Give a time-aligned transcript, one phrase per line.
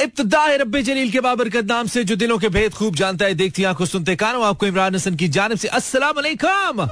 [0.00, 3.64] इब्तदा रब्बे जलील के बाबरकत नाम से, जो दिलों के भेद खूब जानता है, देखती
[3.64, 6.86] आँखों सुनते कानों, आपको इमरान हसन की जानब से अस्सलाम वालेकुम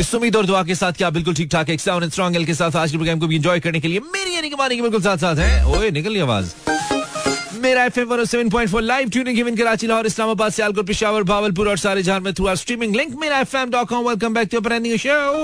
[0.00, 2.76] इस उम्मीद और दुआ के साथ क्या बिल्कुल ठीक ठाक एक स्ट्रॉन्ग एल के साथ
[2.76, 5.02] आज के प्रोग्राम को भी एंजॉय करने के लिए मेरी यानी कि मानी के बिल्कुल
[5.02, 6.54] साथ साथ है। ओए, निकल आवाज़।
[7.62, 12.20] मेरा F M live tuning given Karachi Lahore, Islamabad, Sialkot, Peshawar Bahawalpur और सारे जहाँ
[12.20, 15.42] में थ्रू आर स्ट्रीमिंग लिंक मेरा F welcome back to new show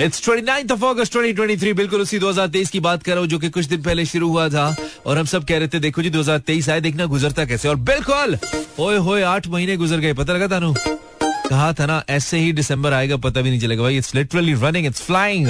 [0.00, 3.48] it's 29th of August 2023 बिल्कुल उसी 2023 की बात कर रहा हूँ जो कि
[3.48, 4.76] कुछ दिन पहले शुरू हुआ था।
[5.06, 8.38] और हम सब कह रहे थे, देखो जी 2023 आए, देखना गुजरता कैसे और बिल्कुल,
[8.78, 10.74] ओए होए, आठ महीने गुजर गए। पता लगा तानू?
[11.22, 14.86] कहा था ना, ऐसे ही दिसंबर आएगा, पता भी नहीं चलेगा। भाई it's literally running
[14.86, 15.48] it's flying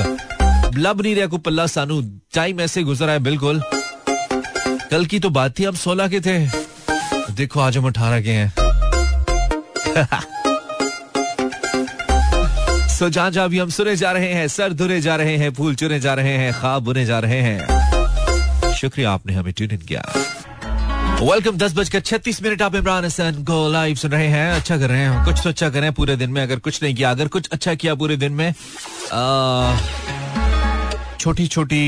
[0.74, 2.02] लब नहीं रहा को पल्ला सानू।
[2.34, 3.62] टाइम ऐसे गुजर है बिल्कुल।
[4.90, 6.46] कल की तो बात थी, हम सोलह के थे।
[7.32, 8.54] देखो, आज हम अठारह के हैं।
[12.98, 15.74] सो जहाँ जहाँ भी हम सुने जा रहे हैं सर धुरे जा रहे हैं फूल
[15.74, 20.04] चुने जा रहे हैं खाब बुने जा रहे हैं। शुक्रिया आपने हमें ट्यून इन किया।
[21.20, 24.88] वेलकम दस बजकर छत्तीस मिनट आप इमरान हसन को लाइव सुन रहे हैं। अच्छा कर
[24.88, 27.48] रहे हैं कुछ तो अच्छा करें पूरे दिन में अगर कुछ नहीं किया अगर कुछ
[27.52, 29.76] अच्छा किया पूरे दिन में आ,
[31.26, 31.78] छोटी छोटी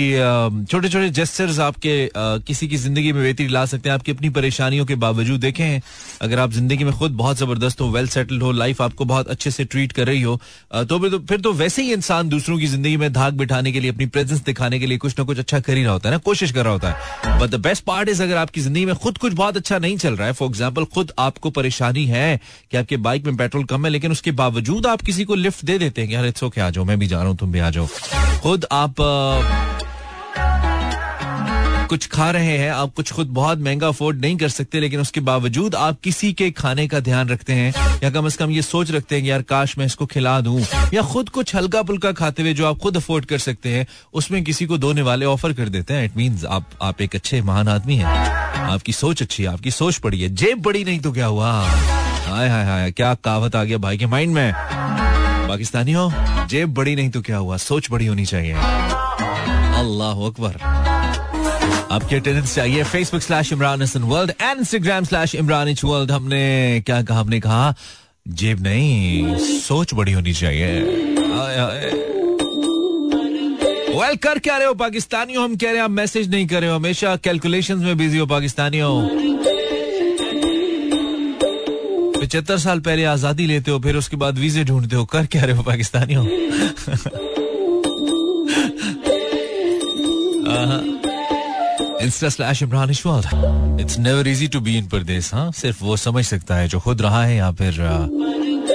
[0.70, 1.92] छोटे छोटे जेस्टर्स आपके
[2.46, 5.80] किसी की ज़िंदगी में बेहतरी ला सकते हैं। आपकी अपनी परेशानियों के बावजूद देखें,
[6.22, 9.50] अगर आप ज़िंदगी में खुद बहुत ज़बरदस्त हो वेल सेटल्ड हो लाइफ आपको बहुत अच्छे
[9.50, 10.36] से ट्रीट कर रही हो
[10.72, 13.80] तो फिर तो फिर तो वैसे ही इंसान दूसरों की ज़िंदगी में धाक बिठाने के
[13.80, 16.14] लिए, अपनी प्रेजेंस दिखाने के लिए कुछ ना कुछ अच्छा कर ही रहा होता है
[16.14, 18.94] ना, कोशिश कर रहा होता है। But the best part is अगर आपकी ज़िंदगी में
[18.96, 22.76] खुद कुछ बहुत अच्छा नहीं चल रहा है फॉर एग्ज़ाम्पल खुद आपको परेशानी है कि
[22.76, 26.02] आपके बाइक में पेट्रोल कम है, लेकिन उसके बावजूद आप किसी को लिफ्ट दे देते
[26.02, 27.88] हैं यार इट्स ओके आ जाओ, मैं भी जा रहा हूँ, तुम भी आ जाओ।
[28.42, 28.94] खुद आप
[31.88, 35.20] कुछ खा रहे हैं, आप कुछ खुद बहुत महँगा अफोर्ड नहीं कर सकते, लेकिन उसके
[35.20, 38.90] बावजूद आप किसी के खाने का ध्यान रखते हैं, या कम से कम ये सोच
[38.90, 40.60] रखते हैं कि यार काश मैं इसको खिला दूँ,
[40.94, 44.44] या खुद कुछ हल्का पुल्का खाते हुए जो आप खुद अफोर्ड कर सकते हैं, उसमें
[44.44, 47.68] किसी को दोने वाले ऑफ़र कर देते हैं। इट मीन आप आप एक अच्छे, महान
[47.68, 48.06] आदमी हैं।
[48.68, 51.52] आपकी सोच अच्छी है, आपकी सोच बड़ी है। जेब बड़ी नहीं तो क्या हुआ?
[52.28, 54.52] हाय हाय हाय, क्या कहावत आ गया भाई के माइंड में?
[55.48, 56.10] पाकिस्तानियों
[56.46, 57.56] जेब बड़ी नहीं तो क्या हुआ?
[57.56, 58.54] सोच बड़ी होनी चाहिए।
[59.88, 60.60] अल्लाह अकबर
[61.92, 66.82] आपकी अटेंडेंस चाहिए Facebook slash Imran Hasan world and Instagram slash Imran H world हमने
[66.86, 67.20] क्या कहा?
[67.20, 67.74] हमने कहा,
[68.28, 70.80] जेब नहीं, सोच बड़ी होनी चाहिए।
[73.98, 75.44] वेल कर क्या रहे हो पाकिस्तानियों?
[75.44, 78.26] हम कह रहे हैं, आप मैसेज नहीं कर रहे हो। हमेशा कैलकुलेशंस में बिज़ी हो
[78.26, 78.92] पाकिस्तानियों।
[82.20, 85.56] पचहत्तर साल पहले आज़ादी लेते हो, फिर उसके बाद वीजे ढूंढते हो। कर क्या रहे
[85.56, 86.26] हो पाकिस्तानियों?
[92.02, 92.90] Insta slash Imran
[93.80, 97.02] it's never easy to be in परदेश हाँ सिर्फ़ वो समझ सकता है जो खुद
[97.02, 97.72] रहा है या फिर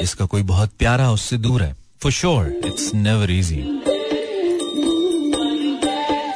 [0.02, 3.62] इसका कोई बहुत प्यारा उससे दूर है for sure it's never easy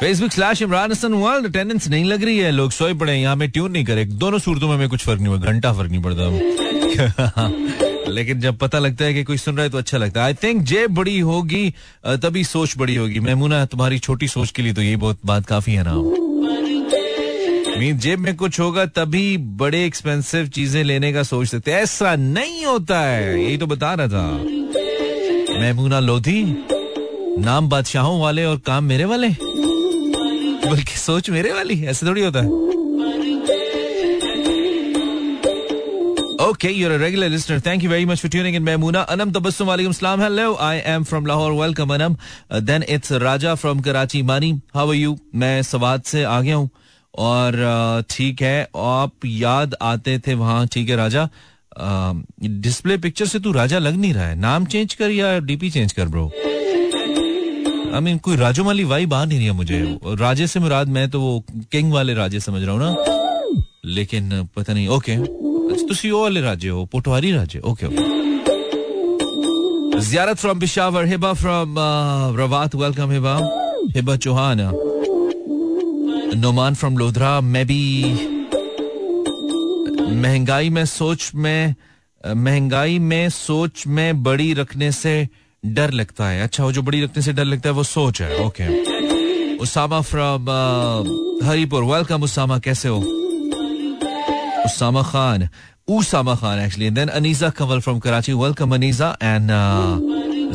[0.00, 3.50] Facebook slash Imran Hasan world attendance नहीं लग रही है। लोग सोए पड़े यहाँ में
[3.50, 8.40] ट्यून नहीं करे दोनों सूरतों में कुछ फ़र्क नहीं हुआ, घंटा फ़र्क नहीं पड़ता। लेकिन
[8.40, 10.62] जब पता लगता है कि कोई सुन रहा है तो अच्छा लगता है। आई थिंक
[10.62, 11.72] जेब बड़ी होगी
[12.06, 15.72] तभी सोच बड़ी होगी। महमूना तुम्हारी छोटी सोच के लिए तो ये बहुत बात काफ़ी
[15.72, 15.94] है ना।
[17.78, 22.64] मीन जेब में कुछ होगा, तभी बड़े एक्सपेंसिव चीज़ें लेने का सोच सकते ऐसा नहीं
[22.66, 24.26] होता है। यही तो बता रहा था।
[25.60, 26.42] महमूना लोधी,
[27.38, 29.28] नाम बादशाहों वाले और काम मेरे वाले?
[30.66, 32.48] बल्कि सोच मेरे वाली, ऐसे थोड़ी होता है।
[36.48, 37.58] Okay, you're a regular listener.
[37.60, 39.04] Thank you very much for tuning in, Maimuna.
[39.10, 40.20] Anam Tabassum Alaikum Salam.
[40.20, 41.52] Hello, I am from Lahore.
[41.54, 42.16] Welcome, Anam.
[42.50, 44.22] Uh, then it's Raja from Karachi.
[44.22, 45.18] Mani, how are you?
[45.34, 46.70] मैं सवाद से आ गया हूँ
[47.26, 51.28] और ठीक है आप याद आते थे वहाँ ठीक है राजा
[52.66, 55.92] डिस्प्ले पिक्चर से तू राजा लग नहीं रहा है नाम चेंज कर या डीपी चेंज
[55.92, 56.26] कर ब्रो
[57.94, 59.80] आई मीन कोई राजो वाली वाइब आ नहीं रही है मुझे
[60.24, 61.38] राजे से मुराद मैं तो वो
[61.72, 63.26] किंग वाले राजे समझ रहा हूँ ना
[63.84, 65.16] लेकिन पता नहीं ओके
[65.88, 68.16] तुसी वो वाले राजे हो, पोटवारी राजे okay okay
[70.00, 71.74] Ziarat from Peshawar, Hiba from
[72.38, 73.34] Rawat welcome Hiba.
[73.94, 74.60] Hiba Chauhan.
[76.36, 78.12] Noman from Lodhra, मैं भी,
[80.22, 81.74] महँगाई में सोच में,
[82.36, 85.28] महँगाई में सोच में बड़ी रखने से
[85.66, 88.44] डर लगता है। अच्छा वो जो बड़ी रखने से डर लगता है, वो सोच है
[88.44, 90.46] okay Usama from
[91.44, 93.17] Haripur welcome Usama, कैसे हो?
[94.68, 95.48] Usama Khan
[95.88, 99.50] Usama Khan actually then Anisa Kanwal from Karachi welcome Anisa and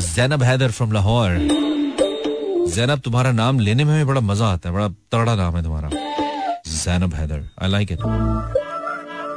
[0.05, 1.37] Zainab Haider from Lahore
[2.75, 5.89] Zainab तुम्हारा नाम लेने में भी बड़ा मज़ा आता है। बड़ा तगड़ा नाम है तुम्हारा।
[6.67, 7.99] Zainab Haider I like it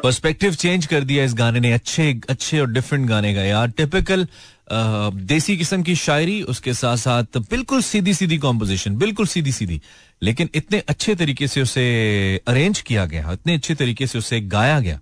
[0.02, 4.26] perspective change कर दिया इस गाने ने। अच्छे अच्छे और डिफरेंट गाने का यार टिपिकल
[4.68, 9.80] देसी किस्म की शायरी, उसके साथ साथ बिल्कुल सीधी सीधी कॉम्पोजिशन बिल्कुल सीधी सीधी
[10.22, 11.84] लेकिन इतने अच्छे तरीके से उसे
[12.48, 15.00] अरेंज किया गया, इतने अच्छे तरीके से उसे गाया गया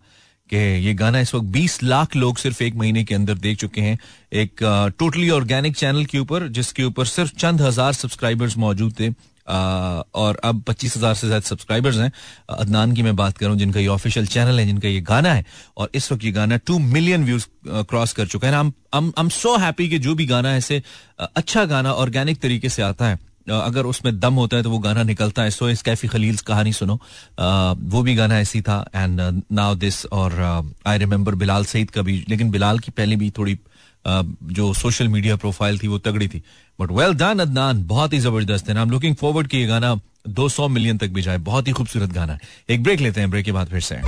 [0.50, 3.80] कि ये गाना इस वक्त 20 लाख लोग सिर्फ़ एक महीने के अंदर देख चुके
[3.80, 3.98] हैं,
[4.32, 9.08] एक टोटली ऑर्गेनिक चैनल के ऊपर, जिसके ऊपर सिर्फ़ चंद हज़ार सब्सक्राइबर्स मौजूद थे।
[9.46, 12.10] और अब पच्चीस हज़ार से ज़्यादा सब्सक्राइबर्स हैं।
[12.50, 15.44] अदनान की मैं बात करूँ जिनका ये ऑफिशियल चैनल है, जिनका ये गाना है,
[15.76, 19.56] और इस वक्त ये गाना टू मिलियन व्यूज़ क्रॉस कर चुका है। आई एम सो
[19.58, 20.82] हैप्पी कि जो भी गाना ऐसे
[21.20, 25.02] अच्छा गाना ऑर्गेनिक तरीके से आता है। अगर उसमें दम होता है तो वो गाना
[25.02, 26.94] निकलता है। सो इस कैफी खलील कहानी, सुनो।
[27.90, 29.20] वो भी गाना ऐसी था। एंड
[29.52, 30.40] नाउ दिस और
[30.86, 33.58] आई रिमेम्बर बिलाल सईद का भी। लेकिन बिलाल की पहले भी थोड़ी
[34.04, 36.42] जो सोशल मीडिया प्रोफ़ाइल थी, वो तगड़ी थी।
[36.78, 39.94] बट वेल डन अदनान बहुत ही ज़बरदस्त है आई एम लुकिंग फॉरवर्ड कि ये गाना
[40.38, 42.38] 200 मिलियन तक भी जाए। बहुत ही खूबसूरत गाना
[42.70, 44.00] एक ब्रेक लेते हैं ब्रेक के बाद फिर से।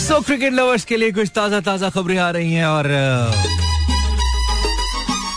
[0.00, 2.88] सो क्रिकेट लवर्स के लिए कुछ ताज़ा ताज़ा खबरें आ रही हैं और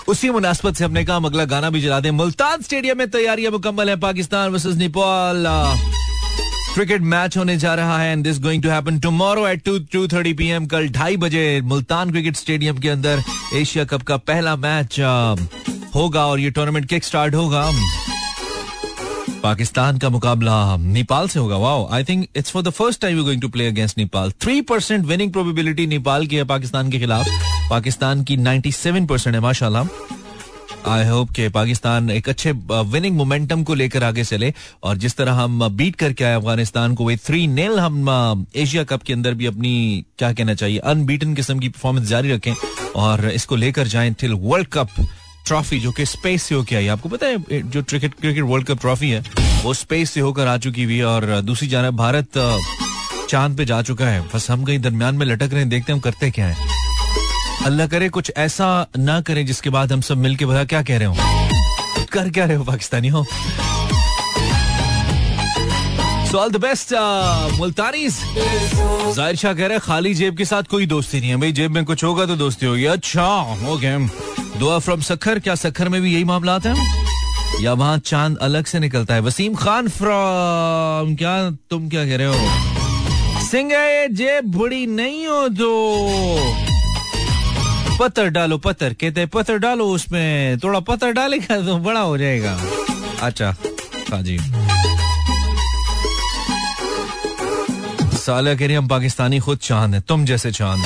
[0.10, 3.90] उसी मुनासबत से हमने कहा अगला गाना भी चला दें। मुल्तान स्टेडियम में तैयारियाँ मुकम्मल
[3.90, 5.46] है। Pakistan versus Nepal.
[6.74, 10.08] Cricket match होने जा रहा है and this going to happen tomorrow at two two
[10.08, 13.24] thirty P कल ढाई बजे मुल्तान क्रिकेट स्टेडियम के अंदर
[13.56, 15.00] एशिया कप का पहला मैच
[15.96, 17.70] होगा और ये टूर्नामेंट किक स्टार्ट होगा।
[19.44, 23.24] पाकिस्तान का मुकाबला नेपाल से होगा। Wow I think it's for the first time you
[23.24, 24.32] going to play against Nepal.
[24.42, 27.28] Three percent winning probability Nepal की है पाकिस्तान के खिलाफ।
[27.70, 29.88] पाकिस्तान की नाइन्टी सेवन परसेंट है, माशाल्लाह।
[30.86, 34.54] आई होप के पाकिस्तान एक अच्छे विनिंग मोमेंटम को लेकर आगे चले
[34.84, 39.04] और जिस तरह हम बीट करके आए अफ़गानिस्तान को वे थ्री नेल हम एशिया कप
[39.04, 42.54] के अंदर भी अपनी, क्या कहना चाहिए अनबीटन किस्म की परफॉर्मेंस जारी रखें
[42.96, 44.90] और इसको लेकर जाएँ टिल वर्ल्ड कप
[45.46, 48.80] ट्रॉफी जो कि स्पेस से होकर आई आपको पता है जो cricket cricket world cup
[48.80, 49.24] trophy है,
[49.64, 52.30] वो स्पेस से होकर आ चुकी हुई है और दूसरी जानब भारत
[53.30, 55.98] चाँद पे जा चुका है। बस हम कहीं दरमियान में लटक रहे हैं, देखते हैं
[55.98, 56.68] हम करते क्या है।
[57.66, 61.08] अल्लाह करे, कुछ ऐसा ना करें जिसके बाद हम सब मिलके बता क्या कह रहे
[61.08, 61.16] हो।
[62.12, 63.26] कर क्या रहे हो, पाकिस्तानी हो?
[66.34, 66.94] So all the best
[67.58, 71.72] Multani Zahir Shah कह रहे खाली जेब के साथ कोई दोस्ती नहीं है। भाई, जेब
[71.72, 73.26] में कुछ होगा तो दोस्ती होगी। अच्छा
[73.72, 73.92] ओके
[74.60, 76.74] दुआ फ्रॉम सखर। क्या सखर में भी यही मामला है?
[77.64, 79.22] या वहाँ चाँद अलग से निकलता है?
[79.22, 81.36] वसीम खान फ्रॉम क्या
[81.70, 83.42] तुम क्या कह रहे हो?
[83.44, 83.72] सिंह
[84.18, 85.72] जेब बुरी नहीं हो तो।
[88.00, 92.60] पत्थर डालो, पत्थर। कहते पत्थर डालो उसमें। थोड़ा पत्थर डालेगा तो बड़ा हो जाएगा।
[93.22, 93.56] अच्छा
[94.12, 94.40] हाँ जी।
[98.24, 100.84] साला कह रही हम पाकिस्तानी खुद चाँद है, तुम जैसे चाँद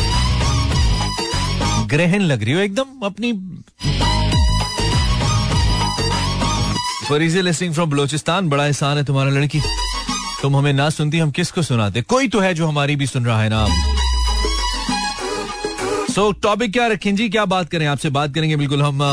[1.90, 3.32] ग्रहण लग रही हो एकदम अपनी।
[7.10, 9.62] फरीजे लिस्टिंग फ्रॉम बलोचिस्तान, बड़ा एहसान है तुम्हारा लड़की।
[10.42, 12.02] तुम हमें ना सुनती, हम किसको सुनाते?
[12.02, 13.66] कोई तो है जो हमारी भी सुन रहा है ना।
[16.14, 17.30] सो टॉपिक क्या रखें जी?
[17.30, 17.86] क्या बात करें?
[17.88, 19.04] आपसे बात करेंगे, बिल्कुल हम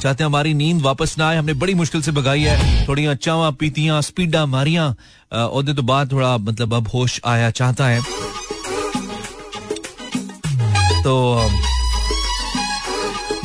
[0.00, 3.50] चाहते हैं हमारी नींद वापस ना आए। हमने बड़ी मुश्किल से भगाई है। थोड़ी चावा,
[3.50, 4.96] पीतियाँ, स्पीडा मारियाँ।
[5.32, 8.00] और तो बाद थोड़ा मतलब अब होश आया, चाहता है।
[11.02, 11.48] तो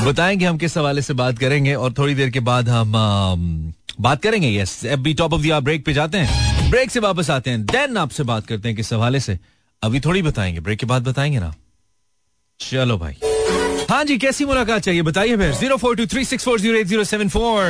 [0.05, 2.93] बताएँगे हम किस हवाले से बात करेंगे और थोड़ी देर के बाद हम
[4.01, 7.49] बात करेंगे। यस अभी टॉप ऑफ़ द ब्रेक पे जाते हैं। ब्रेक से वापस आते
[7.49, 9.39] हैं। देन आपसे बात करते हैं किस हवाले से।
[9.83, 11.53] अभी थोड़ी बताएँगे। ब्रेक के बाद बताएँगे ना।
[12.59, 13.15] चलो भाई।
[13.89, 15.01] हाँ जी कैसी मुलाकात चाहिए?
[15.01, 17.63] बताइए फिर। Zero four two three six four zero eight zero seven four.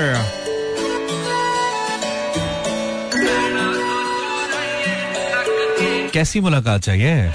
[6.14, 7.31] कैसी मुलाकात चाहिए?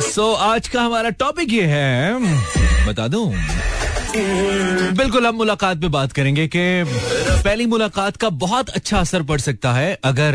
[0.00, 3.26] सो so, आज का हमारा टॉपिक ये है बता दूँ।
[4.96, 6.62] बिल्कुल हम मुलाकात पे बात करेंगे कि
[7.44, 10.34] पहली मुलाकात का बहुत अच्छा असर पड़ सकता है अगर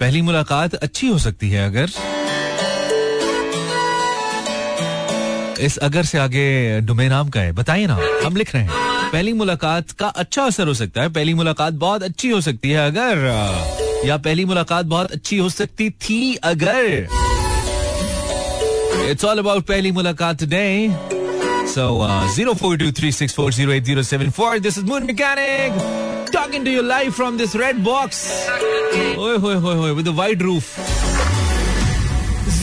[0.00, 1.90] पहली मुलाकात अच्छी हो सकती है अगर।
[5.60, 8.70] इस अगर से आगे डुमे नाम का है। बताइए ना, हम लिख रहे हैं।
[9.12, 12.86] पहली मुलाकात का अच्छा असर हो सकता है। पहली मुलाकात बहुत अच्छी हो सकती है
[12.86, 13.26] अगर,
[14.04, 17.06] या पहली मुलाकात बहुत अच्छी हो सकती थी अगर।
[19.10, 20.90] इट्स ऑल अबाउट पहली मुलाकात today
[21.69, 25.73] So uh, 0423640807 This is Moon Mechanic
[26.31, 28.47] talking to you live from this red box.
[29.17, 30.77] Oi, oi, oi, oi, with a wide roof.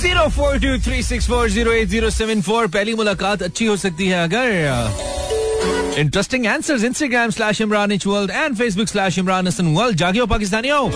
[0.02, 8.57] 0423640807 पहली मुलाकात अच्छी हो सकती है अगर interesting answers Instagram slash Imran world and
[8.57, 10.88] Facebook slash Imran Hasan world जागे हो पाकिस्तानियों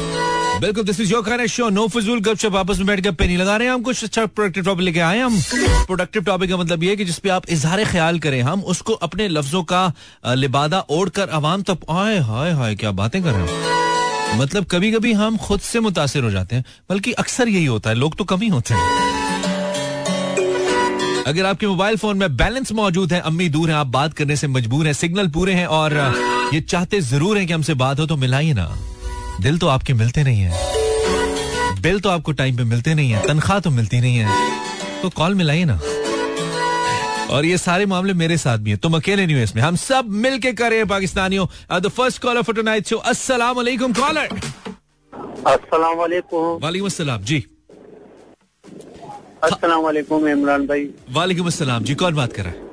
[0.61, 3.67] बिल्कुल this is your kind show no फजूल गपशप आपस में बैठकर पेनी लगा रहे
[3.67, 5.39] हैं, हम कुछ अच्छा प्रोडक्टिव टॉपिक लेके आए हम
[5.85, 9.63] प्रोडक्टिव टॉपिक का मतलब ये कि जिसपे आप इजहार ख्याल करें, हम उसको अपने लफ्जों
[9.63, 9.81] का
[10.25, 14.91] लिबादा ओढ़ कर आवाम तक, आए, हाय हाय, क्या बातें कर रहे हैं मतलब कभी
[14.91, 18.23] कभी हम खुद से मुतासर हो जाते हैं, बल्कि अक्सर यही होता है, लोग तो
[18.25, 18.85] कम ही होते हैं।
[21.27, 24.47] अगर आपके मोबाइल फ़ोन में बैलेंस मौजूद है, अम्मी दूर है, आप बात करने से
[24.49, 25.97] मजबूर है, सिग्नल पूरे हैं, और
[26.53, 28.71] ये चाहते ज़रूर हैं कि हमसे बात हो तो मिलाइए ना।
[29.41, 33.59] दिल तो आपके मिलते नहीं है। बिल तो आपको टाइम पे मिलते नहीं है तनख्वाह
[33.59, 35.79] तो मिलती नहीं है। तो कॉल मिलाइए ना।
[37.35, 40.09] और ये सारे मामले मेरे साथ भी हैं तुम अकेले नहीं हो इसमें। हम सब
[40.23, 41.45] मिल के कर रहे हैं पाकिस्तानियों।
[41.81, 44.27] The first caller for tonight show अस्सलाम वालेकुम कॉलर
[45.47, 47.43] अस्सलाम वालेकुम वालेकुम अस्सलाम जी।
[49.43, 52.69] अस्सलाम वालेकुम इमरान भाई वालेकुम अस्सलाम जी कौन बात कर रहा है?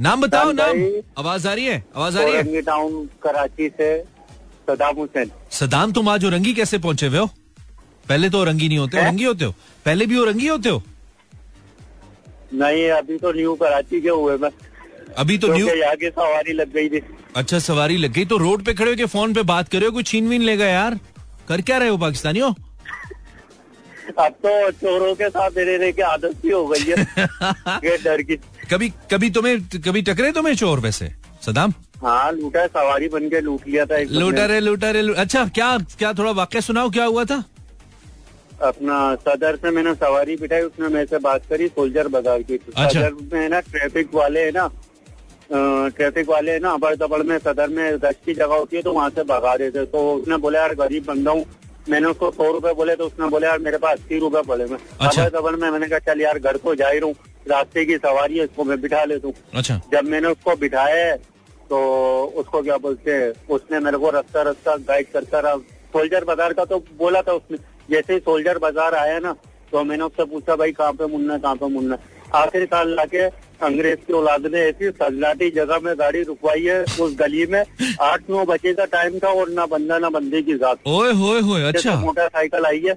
[0.00, 0.84] नाम बताओ नाम।
[1.18, 4.17] आवाज़ आ रही है आवाज़ आ रही है। टाउन कराची से।
[4.70, 7.26] सदाम हुसैन। सदाम तुम आज औरंगी कैसे पहुँचे हुए हो?
[8.08, 9.54] पहले तो औरंगी नहीं होते औरंगी होते हो?
[9.84, 10.82] पहले भी औरंगी होते हो?
[12.54, 14.50] नहीं अभी तो न्यू कराची के हुए मैं
[15.18, 17.00] अभी तो न्यू यहाँ की सवारी लग गई थी।
[17.36, 19.92] अच्छा सवारी लग गई तो रोड पे खड़े होके फ़ोन पे बात कर रहे हो
[19.92, 20.98] कोई छीन वीन लेगा यार।
[21.48, 22.52] कर क्या रहे हो पाकिस्तानियों?
[24.18, 28.36] अब तो चोरों के साथ रह रह के आदत भी हो गई है। डर की
[28.70, 31.10] कभी कभी तुम्हें कभी टकरे तुम्हें चोर वैसे?
[31.46, 31.72] सदाम?
[32.02, 35.44] हाँ लूटा है, सवारी बन के लूट लिया था एक लूटा रे लूटा रे अच्छा
[35.50, 37.42] क्या क्या थोड़ा वाक्य सुनाओ क्या हुआ था?
[38.62, 42.88] अपना सदर से मैंने सवारी बिठाई उसने मेरे से बात करी सोल्जर बाज़ार की। अच्छा।
[42.90, 44.68] सदर में है ना ट्रैफ़िक वाले है ना
[45.50, 48.92] ट्रैफ़िक वाले है ना अबड़ दबड़ में सदर में गश्त की जगह होती है तो
[48.92, 51.44] वहाँ से भगा देते तो उसने बोला यार गरीब बंदा हूँ।
[51.88, 54.78] मैंने उसको सौ रुपए बोले तो उसने बोले यार मेरे पास अस्सी रुपए पड़े मैं
[55.00, 57.14] अच्छा। अबड़ दबड़ में मैंने कहा चल यार घर को जा ही रहूँ।
[57.48, 61.16] रास्ते की सवारी है इसको मैं बिठा लेता हूँ। अच्छा। जब मैंने उसको बिठाया है,
[61.70, 61.78] तो
[62.36, 65.56] उसको क्या बोलते हैं उसने मेरे को रस्ता रस्ता गाइड करता रहा।
[65.92, 67.58] सोल्जर बाज़ार का तो बोला था उसने।
[67.90, 69.32] जैसे ही सोल्जर बाज़ार आया ना
[69.72, 71.94] तो मैंने उससे पूछा भाई कहाँ पे मुन्ना है, कहाँ पे मुन्ना?
[71.94, 73.26] है। आखिरकार लाके
[73.60, 77.62] अंग्रेज़ की औलाद ने ऐसी सन्नाटी जगह में गाड़ी रुकवाई है उस गली में।
[78.00, 81.40] आठ नौ बजे का टाइम था और ना बंदा ना बंदे की जात। ओए होए
[81.40, 82.94] होए अच्छा। मोटरसाइकिल आई है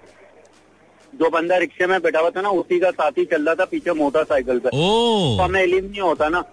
[1.13, 3.93] जो बंदा रिक्शे में बैठा हुआ था ना उसी का साथी चल रहा था पीछे
[3.93, 6.43] मोटरसाइकिल पे। ओ। तो हमें इलिम नहीं होता ना।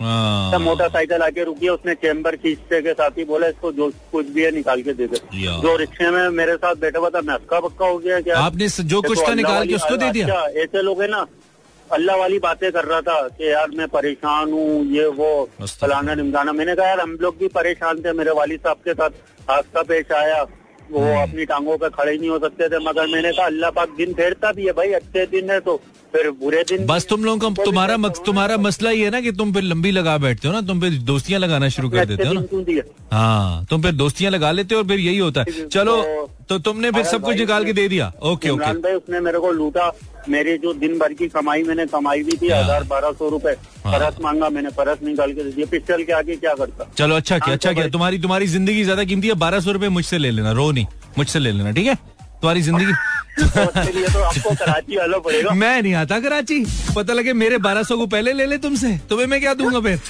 [0.00, 4.26] तब मोटरसाइकिल आके रुकी है उसने चेम्बर खींचते के साथ ही बोला इसको जो कुछ
[4.34, 5.16] भी है निकाल के दे दे।
[5.62, 8.38] जो रिक्शे में मेरे साथ बैठा हुआ था मैं हक्का पक्का हो गया क्या?
[8.38, 10.26] आपने जो कुछ तो था निकाल के उसको दे दिया?
[10.26, 11.26] अच्छा, ऐसे लोग है ना
[11.90, 15.28] अल्लाह वाली बातें कर रहा था कि यार मैं परेशान हूँ ये वो
[15.80, 19.10] फलाना निमकाना मैंने कहा यार हम लोग भी परेशान थे मेरे वालिद साहब के साथ
[19.50, 20.42] हादसा पेश आया
[20.90, 23.94] वो हम्म। अपनी टांगों पे खड़े नहीं हो सकते थे मगर मैंने कहा अल्लाह पाक
[23.96, 25.76] दिन फेरता भी है भाई अच्छे दिन है तो
[26.14, 29.20] फिर बुरे दिन बस तुम लोगों का को तुम्हारा मक, तुम्हारा मसला ये है ना
[29.20, 32.28] कि तुम फिर लंबी लगा बैठते हो ना तुम फिर दोस्तियाँ लगाना शुरू कर देते
[32.28, 35.96] हो ना। हाँ तुम फिर दोस्तियाँ लगा लेते हो और फिर यही होता है। चलो
[36.48, 38.72] तो तुमने फिर सब कुछ निकाल के दे दिया। Okay okay.
[38.74, 39.90] भाई उसने मेरे को लूटा।
[40.28, 43.54] मेरी जो दिन भर की कमाई मैंने कमाई भी थी हाँ। हज़ार बारह सौ रूपए।
[43.84, 46.90] हाँ। परस मांगा मैंने परस निकाल के दिया। पिस्टल के आगे क्या करता?
[46.98, 49.72] चलो अच्छा किया हाँ, अच्छा क्या। किया तुम्हारी तुम्हारी ज़िंदगी ज़्यादा कीमती है बारह सौ
[49.72, 50.86] रुपए मुझसे ले लेना रो नहीं
[51.18, 51.96] मुझसे ले लेना ठीक है?
[52.40, 52.92] तुम्हारी ज़िंदगी।
[53.38, 56.64] तो आपको कराची आना पड़ेगा मैं नहीं आता कराची।
[56.96, 60.00] पता लगे मेरे बारह सौ को पहले ले ले तुमसे। तुम्हें मैं क्या दूँगा फिर?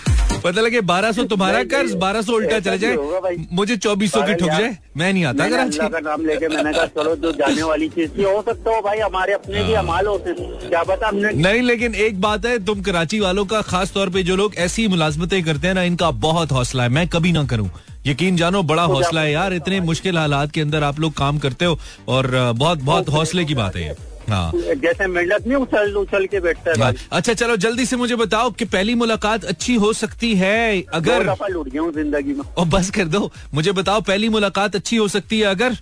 [0.45, 4.35] पता लगे बारह सौ तुम्हारा कर्ज बारह सौ उल्टा चले जाए। मुझे चौबीस सौ की
[4.35, 7.89] ठुक जाए। मैं नहीं आता कराची। का नाम लेके मैंने कहा चलो जो जाने वाली
[7.89, 10.35] चीज़ थी हो सकता हो भाई हमारे अपने भी अमाल होते
[10.69, 14.23] क्या पता हमने नहीं लेकिन एक बात है तुम कराची वालों का खास तौर पे
[14.23, 17.71] जो लोग ऐसी मुलाजमतें करते हैं ना इनका बहुत हौसला है। मैं कभी ना करूँ।
[18.07, 21.65] यकीन जानो बड़ा हौसला है यार इतने मुश्किल हालात के अंदर आप लोग काम करते
[21.65, 21.79] हो
[22.09, 23.95] और बहुत बहुत हौसले की बात है ये।
[24.29, 28.17] हाँ। जैसे मेंढक नहीं उछल उछल के बैठता है भाई अच्छा चलो जल्दी से मुझे
[28.17, 32.67] बताओ कि पहली मुलाकात अच्छी हो सकती है अगर लुट गया हूँ ज़िंदगी में। और
[32.67, 35.77] बस कर दो। मुझे बताओ पहली मुलाकात अच्छी हो सकती है अगर?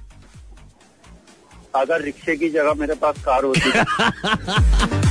[1.74, 3.70] अगर रिक्शे की जगह मेरे पास कार होती।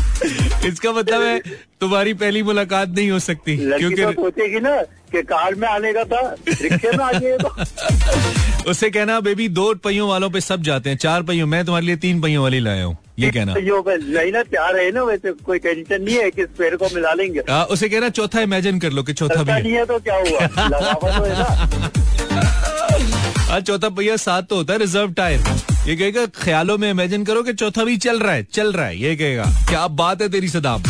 [0.66, 1.40] इसका मतलब है
[1.82, 6.04] तुम्हारी पहली मुलाकात नहीं हो सकती तो क्योंकि सोचेगी ना कि कार में आने का
[6.04, 7.66] था रिक्शे में आ जाएगा
[8.68, 11.96] उससे कहना बेबी दो पहियों वालों पे सब जाते हैं चार पहियों मैं तुम्हारे लिए
[11.96, 16.02] तीन पहियों वाली लाया हूँ ये कहना। नहीं ना प्यार है ना वैसे कोई टेंशन
[16.02, 19.14] नहीं है किस पेड़ को मिला लेंगे। आ, उसे कहना चौथा इमेजिन कर लो कि
[19.14, 20.48] चौथा भी है। है तो क्या हुआ?
[23.48, 25.40] हाँ चौथा पहिया साथ तो होता है रिज़र्व टायर
[25.88, 28.98] ये कहेगा, ख्यालों में इमेजिन करो कि चौथा भी चल रहा है, चल रहा है।
[28.98, 30.84] ये कहेगा, क्या बात है तेरी सदाम?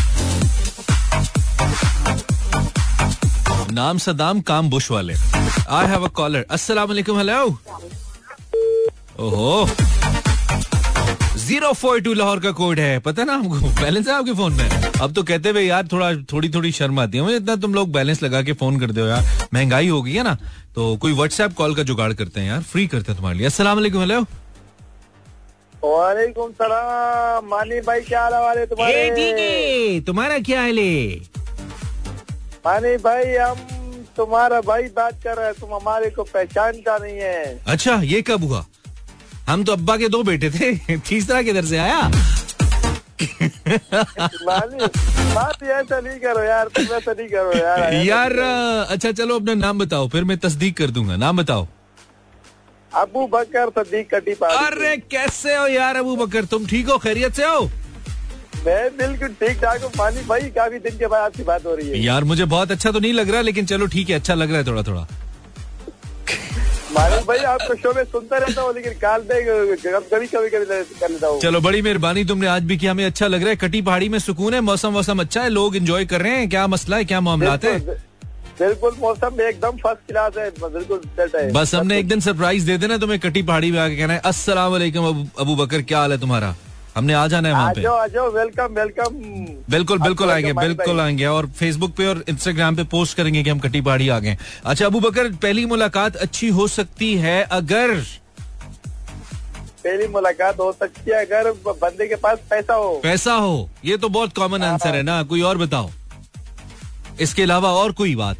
[3.71, 5.13] नाम सदाम काम बुश वाले।
[5.69, 7.43] आई हैव अ कॉलर अस्सलाम हेलो
[9.19, 9.67] ओहो।
[11.45, 14.69] ज़ीरो फोर टू लाहौर का कोड है। पता ना हमको बैलेंस है आपके फ़ोन में?
[15.01, 17.91] अब तो कहते हुए यार थोड़ा थोड़ी थोड़ी शर्म आती है। मुझे इतना तुम लोग
[17.93, 19.23] बैलेंस लगा के फ़ोन करते हो यार।
[19.53, 20.33] महँगाई हो गई है ना?
[20.75, 23.77] तो कोई व्हाट्सएप कॉल का जुगाड़ करते हैं यार। फ्री करते हैं तुम्हारे लिए। अस्सलाम
[23.77, 24.21] वालेकुम हेलो
[25.83, 28.65] वालेकुम सलाम। मानी भाई क्या हाल ए,
[29.15, 31.17] ठीक है। तुम्हारा क्या हाल है?
[32.65, 33.57] मानी भाई हम
[34.17, 38.43] तुम्हारा भाई बात कर रहे हैं। तुम हमारे को पहचानता नहीं है। अच्छा ये कब
[38.43, 38.65] हुआ?
[39.47, 42.01] हम तो अब्बा के दो बेटे थे तीसरा किधर से आया?
[44.45, 48.37] बात ऐसा नहीं करो यार तुम ऐसा नहीं करो यार यार
[48.91, 51.67] अच्छा चलो अपना नाम बताओ फिर मैं तस्दीक कर दूँगा नाम बताओ।
[52.91, 57.45] अबू बकर सदीक कटी अरे कैसे हो यार अबू बकर तुम ठीक हो खैरियत से
[57.45, 57.65] हो?
[58.65, 61.89] मैं बिल्कुल ठीक ठाक हूँ पानी भाई काफ़ी दिन के बाद आपकी बात हो रही
[61.89, 64.49] है। यार मुझे बहुत अच्छा तो नहीं लग रहा लेकिन चलो ठीक है अच्छा लग
[64.49, 65.07] रहा है थोड़ा थोड़ा
[66.95, 71.37] मानिक भाई आपको शो में सुनता रहता हूँ लेकिन काल कभी कभी कभी कर लेता
[71.39, 74.17] चलो बड़ी मेहरबानी तुमने आज भी किया हमें अच्छा लग रहा है। कटी पहाड़ी में
[74.19, 77.21] सुकून है मौसम वौसम अच्छा है लोग इंजॉय कर रहे हैं क्या मसला है क्या
[77.21, 77.79] मामला है?
[78.59, 82.77] बिल्कुल मौसम एकदम फ़र्स्ट क्लास है बिल्कुल सेट है। बस हमने एक दिन सरप्राइज़ दे
[82.77, 86.19] देना तुम्हें कटी पहाड़ी में आके कहना है अस्सलाम वालेकुम अबू बकर क्या हाल है
[86.19, 86.55] तुम्हारा?
[86.95, 89.15] हमने आ जाना है वहाँ पे। आ जाओ वेलकम वेलकम
[89.69, 93.59] बिल्कुल बिल्कुल आएँगे बिल्कुल आएँगे। और फेसबुक पे और इंस्टाग्राम पे पोस्ट करेंगे कि हम
[93.59, 97.93] कटी पहाड़ी आ गए अच्छा अबू बकर पहली मुलाकात अच्छी हो सकती है अगर
[99.83, 104.09] पहली मुलाकात हो सकती है अगर बंदे के पास पैसा हो। पैसा हो। ये तो
[104.09, 105.89] बहुत कॉमन आंसर है ना। कोई और बताओ।
[107.21, 108.37] इसके अलावा और कोई बात?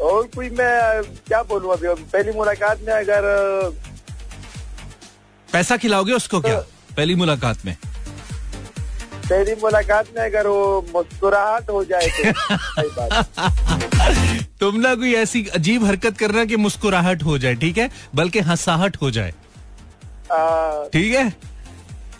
[0.00, 1.88] और कोई मैं क्या बोलूँ अभी?
[2.04, 3.22] पहली मुलाकात में अगर
[5.48, 6.58] पैसा खिलाओगे उसको क्या?
[6.98, 7.76] पहली मुलाकात में?
[9.28, 10.60] पहली मुलाकात में अगर वो
[10.94, 12.24] मुस्कुराहट हो जाए तो
[14.60, 17.90] तुम ना कोई ऐसी अजीब हरकत करना कि मुस्कुराहट हो जाए ठीक है?
[18.14, 19.32] बल्कि हंसाहट हो जाए।
[20.92, 21.32] ठीक है?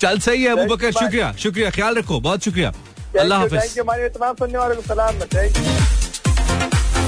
[0.01, 2.73] चल सही है अबू बकर शुक्रिया शुक्रिया ख्याल रखो बहुत शुक्रिया।
[3.21, 5.15] अल्लाह हाफिज। तमाम सुनने वाले को सलाम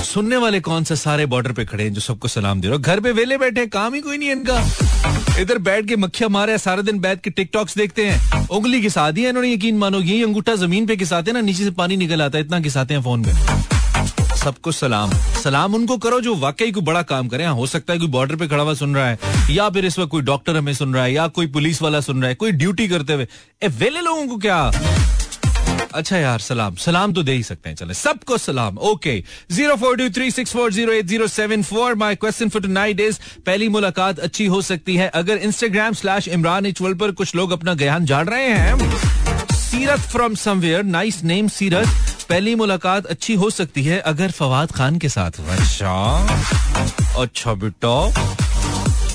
[0.05, 2.83] सुनने वाले कौन से सारे बॉर्डर पे खड़े हैं जो सबको सलाम दे रहे हो?
[2.83, 6.83] घर पे वेले बैठे काम ही कोई नहीं इनका। इधर बैठ के मक्खिया मारे सारा
[6.83, 10.55] दिन बैठ के टिकटॉक्स देखते हैं। उंगली घिसा दी है इन्होंने यकीन मानो ये अंगूठा
[10.57, 14.39] ज़मीन पे घिसाते ना नीचे से पानी निकल आता है इतना घिसाते हैं फ़ोन पे।
[14.39, 15.11] सबको सलाम।
[15.43, 18.37] सलाम उनको करो जो वाकई कोई बड़ा काम करे। हाँ, हो सकता है कोई बॉर्डर
[18.37, 19.19] पे खड़ा हुआ सुन रहा है
[19.51, 22.21] या फिर इस वक्त कोई डॉक्टर हमें सुन रहा है या कोई पुलिस वाला सुन
[22.21, 23.27] रहा है कोई ड्यूटी करते हुए।
[23.69, 24.71] वेले लोगों को क्या?
[25.95, 29.97] अच्छा यार, सलाम। सलाम तो दे ही सकते हैं, चले। सबको सलाम। Okay zero four
[29.97, 33.69] two three six four zero eight zero seven four my question for night is पहली
[33.69, 38.07] मुलाकात अच्छी हो सकती है अगर इंस्टाग्राम स्लैश इमरान इचवल पर कुछ लोग अपना ज्ञान
[38.07, 38.93] झाड़ रहे हैं?
[39.53, 41.89] सीरत फ्रॉम समवेयर नाइस नेम सीरत।
[42.29, 45.95] पहली मुलाकात अच्छी हो सकती है अगर फवाद खान के साथ। अच्छा।
[47.19, 48.13] अच्छा बेटा।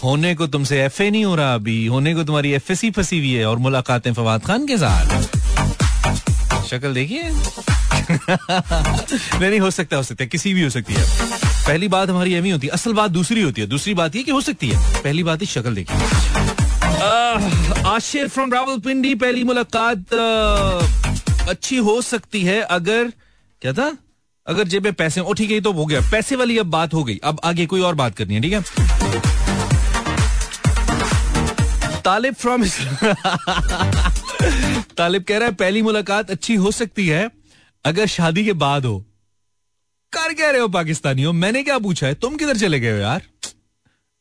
[0.03, 3.19] होने को तुमसे एफ़ ए नहीं हो रहा अभी। होने को तुम्हारी एफ़ एस फंसी
[3.19, 5.34] हुई है और मुलाकातें फवाद खान के साथ।
[6.75, 7.23] शक्ल देखिए
[9.49, 11.05] नहीं हो सकता हो सकता है। किसी भी हो सकती है।
[11.67, 14.31] पहली बात हमारी एम होती है, असल बात दूसरी होती है। दूसरी बात ये कि
[14.31, 15.97] हो सकती है। पहली बात ही शक्ल देखिए
[17.87, 20.13] आशिर फ्रॉम रावलपिंडी, पहली मुलाकात
[21.49, 23.13] अच्छी हो सकती है। अगर,
[23.61, 23.97] क्या था?
[24.47, 27.03] अगर जेब में पैसे ओ ठीक है तो हो गया। पैसे वाली अब बात हो
[27.03, 28.63] गई। अब आगे कोई और बात करनी है, ठीक है?
[32.01, 32.63] तालिब फ्रॉम
[34.97, 37.29] तालिब कह रहा है, पहली मुलाकात अच्छी हो सकती है
[37.85, 38.97] अगर शादी के बाद हो।
[40.13, 41.33] कर कह रहे हो पाकिस्तानियों?
[41.33, 42.13] मैंने क्या पूछा है?
[42.13, 43.21] तुम किधर चले गए हो यार?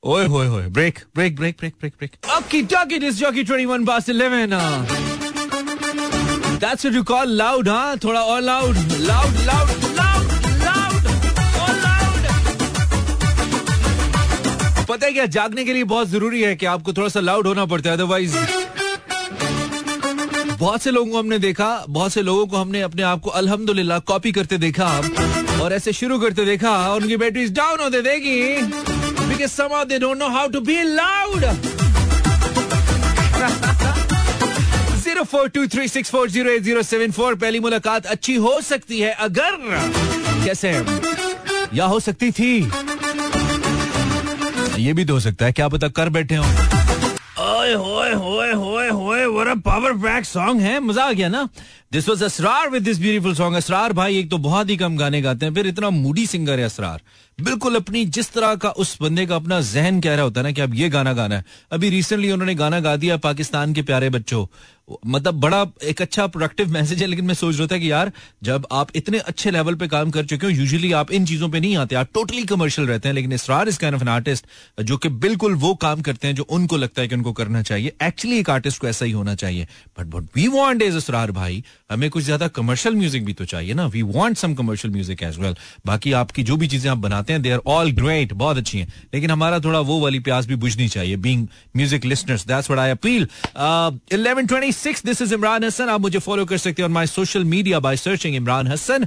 [0.03, 4.11] ओए, होए होए break break break break break break okay talkie this jockey 21 past
[4.11, 4.51] 11
[6.61, 9.83] that's what you call loud हाँ, थोड़ा और लाउड लाउड लाउड
[14.89, 17.65] पता है क्या, जागने के लिए बहुत ज़रूरी है कि आपको थोड़ा सा लाउड होना
[17.67, 18.37] पड़ता है अदरवाइज़
[20.65, 23.99] बहुत से लोगों को हमने देखा, बहुत से लोगों को हमने अपने आप को अल्हम्दुलिल्लाह
[24.11, 24.87] कॉपी करते देखा
[25.63, 28.39] और ऐसे शुरू करते देखा और उनकी बैटरीज डाउन होते देखी।
[29.29, 31.45] Because somehow they don't know how to be loud.
[35.05, 38.61] Zero four two three six four zero eight zero seven four पहली मुलाकात अच्छी हो
[38.71, 39.53] सकती है अगर,
[40.45, 40.71] कैसे?
[41.77, 42.53] या हो सकती थी?
[44.85, 46.45] ये भी तो हो सकता है, क्या पता कर बैठे हो।
[47.45, 49.14] ओए होए होए होए होए
[49.47, 51.49] अ पावर पैक सॉन्ग है, मज़ा आ गया ना?
[51.93, 55.21] This was Asrar with this beautiful song Asrar भाई एक तो बहुत ही कम गाने
[55.23, 57.01] गाते हैं, फिर इतना मूडी सिंगर है असरार
[57.39, 60.53] बिल्कुल अपनी जिस तरह का उस बंदे का अपना जहन कह रहा होता है ना
[60.53, 64.11] कि अब ये गाना गाना है। अभी रिसेंटली उन्होंने गाना गा दिया पाकिस्तान के प्यारे
[64.11, 64.47] बच्चों।
[65.07, 68.11] मतलब बड़ा एक अच्छा प्रोडक्टिव मैसेज है, लेकिन मैं सोच रहा था कि यार,
[68.43, 71.61] जब आप इतने अच्छे लेवल पे काम कर चुके हो यूजुअली आप इन चीज़ों पे
[71.61, 74.47] नहीं आते। आप टोटली कमर्शियल रहते हैं, लेकिन इसरार इस काइंड ऑफ़ एन आर्टिस्ट
[74.81, 77.93] जो कि बिल्कुल वो काम करते हैं जो उनको लगता है कि उनको करना चाहिए।
[78.03, 79.67] एक्चुअली एक आर्टिस्ट को ऐसा ही होना चाहिए।
[79.99, 83.75] But but we want as Asrar भाई, हमें कुछ ज़्यादा कमर्शियल म्यूज़िक भी तो चाहिए
[83.75, 87.24] ना। We want some commercial music as well बाकी आपकी जो भी चीज़ें आप बनाते
[87.33, 90.57] हैं दे आर ऑल ग्रेट बहुत अच्छी हैं। लेकिन हमारा थोड़ा वो वाली प्यास भी
[90.57, 93.27] बुझनी चाहिए being music listeners that's what I appeal
[94.15, 97.81] 1126 this is Imran Hasan आप मुझे फॉलो कर सकते हैं on my social media
[97.81, 99.07] by searching Imran Hasan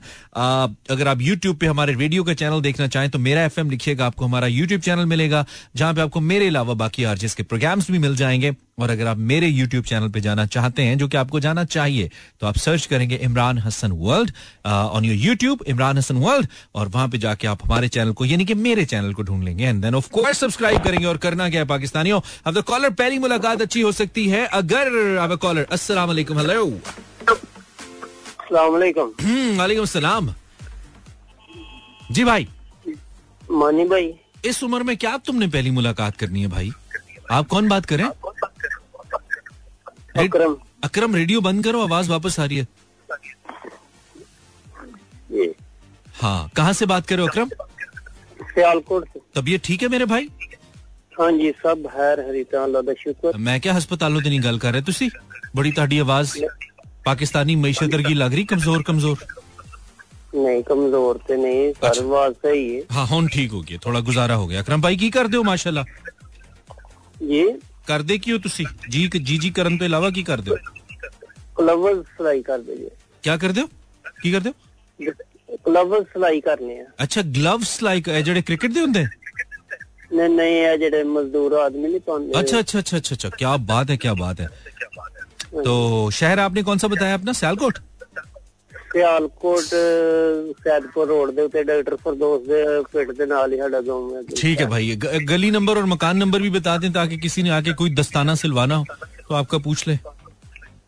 [0.90, 4.26] अगर आप यूट्यूब पे हमारे रेडियो का चैनल देखना चाहें तो मेरा एफएम लिखिएगा, आपको
[4.26, 8.16] हमारा यूट्यूब चैनल मिलेगा, जहाँ पे आपको मेरे अलावा बाकी आरजेस के प्रोग्राम्स भी मिल
[8.16, 11.64] जाएँगे। और अगर आप मेरे यूट्यूब चैनल पे जाना चाहते हैं जो कि आपको जाना
[11.66, 12.10] चाहिए
[12.40, 14.32] तो आप सर्च करेंगे Imran Hasan world
[14.66, 18.46] on your YouTube Imran Hasan world और वहाँ पे जाके आप हमारे चैनल को यानी
[18.46, 21.62] कि मेरे चैनल को ढूंढ लेंगे। And then of course subscribe करेंगे और करना क्या
[21.62, 22.20] है पाकिस्तानियों?
[22.46, 26.66] अब तो कॉलर पहली मुलाकात अच्छी हो सकती है। अगर आप कॉलर वालेकुम हेलो
[28.52, 30.34] वालेकुम। वालेकुम सलाम।
[32.12, 32.48] जी भाई।
[33.52, 34.14] मानी भाई।
[34.46, 36.72] इस उम्र में क्या तुमने पहली मुलाकात करनी है भाई?
[37.32, 38.10] आप कौन बात करें
[40.18, 42.68] अक्रम। अक्रम रेडियो बंद करो आवाज़ वापस आ रही है।
[46.16, 47.50] हाँ कहाँ से बात करो अक्रम?
[48.50, 50.30] सियालकोट तबीयत ठीक है मेरे भाई?
[51.20, 55.10] हाँ जी सब हैर हरिता अल्लाह शुक्र। मैं क्या अस्पतालों दी गल कर रहे तुसी?
[55.56, 56.38] बड़ी ताड़ी आवाज़।
[57.06, 59.18] पाकिस्तानी मैशत की लग रही कमज़ोर कमज़ोर।
[60.36, 64.00] नहीं कमज़ोर ते तो नहीं सर वास्ते ही है। हाँ हूँ ठीक हो गया थोड़ा
[64.02, 65.86] गुजारा हो गया। अक्रम भाई की कर दो माशाल्लाह?
[67.24, 67.46] ये
[67.87, 70.57] ਕਰਦੇ ਕੀ ਹੋ ਤੁਸੀਂ ਜੀ ਜੀ ਜੀ ਕਰਨ ਤੋਂ ਇਲਾਵਾ ਕੀ ਕਰਦੇ ਹੋ
[71.57, 72.91] क्लवज सिलाई कर दीजिए
[73.25, 73.67] ਕੀ ਕਰਦੇ ਹੋ
[74.23, 74.55] ਕੀ ਕਰਦੇ ਹੋ
[75.67, 79.05] क्लवज सिलाई करने हैं ਅੱਛਾ ਗਲਵਸ ਲਾਈਕ ਜਿਹੜੇ ਕ੍ਰਿਕਟ ਦੇ ਹੁੰਦੇ
[80.13, 83.91] नहीं नहीं ये जेडे मजदूर आदमी नहीं पाते अच्छा अच्छा अच्छा अच्छा अच्छा क्या बात
[83.91, 84.49] है क्या बात है
[85.63, 85.77] तो
[86.13, 87.79] शहर आपने कौन सा बताया अपना सियालकोट
[88.97, 89.69] सियालकोट
[90.63, 94.61] सैदपुर रोड ਦੇ ਉੱਤੇ ਡਾਕਟਰ ਫਰਦੋਸ ਦੇ ਪਿੰਡ ਦੇ ਨਾਲ ਹੀ ਸਾਡਾ ਗਾਉਂ ਹੈ ठीक
[94.61, 97.75] है भाई ग- गली नंबर और मकान नंबर भी बता दें ताकि किसी ने आके
[97.81, 99.97] कोई दस्ताना सिलवाना हो तो आपका पूछ ले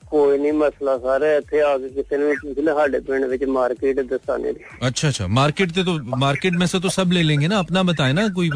[0.09, 3.45] ਕੋਈ ਨਹੀਂ ਮਸਲਾ ਸਰ ਇੱਥੇ ਆ ਕੇ ਕਿਸੇ ਨੇ ਵੀ ਪੁੱਛ ਲਿਆ ਸਾਡੇ ਪਿੰਡ ਵਿੱਚ
[3.55, 7.49] ਮਾਰਕੀਟ ਦਸਾਨੇ ਦੀ अच्छा अच्छा मार्केट से तो मार्केट में से तो सब ले लेंगे
[7.53, 8.51] ना अपना बताए ना कोई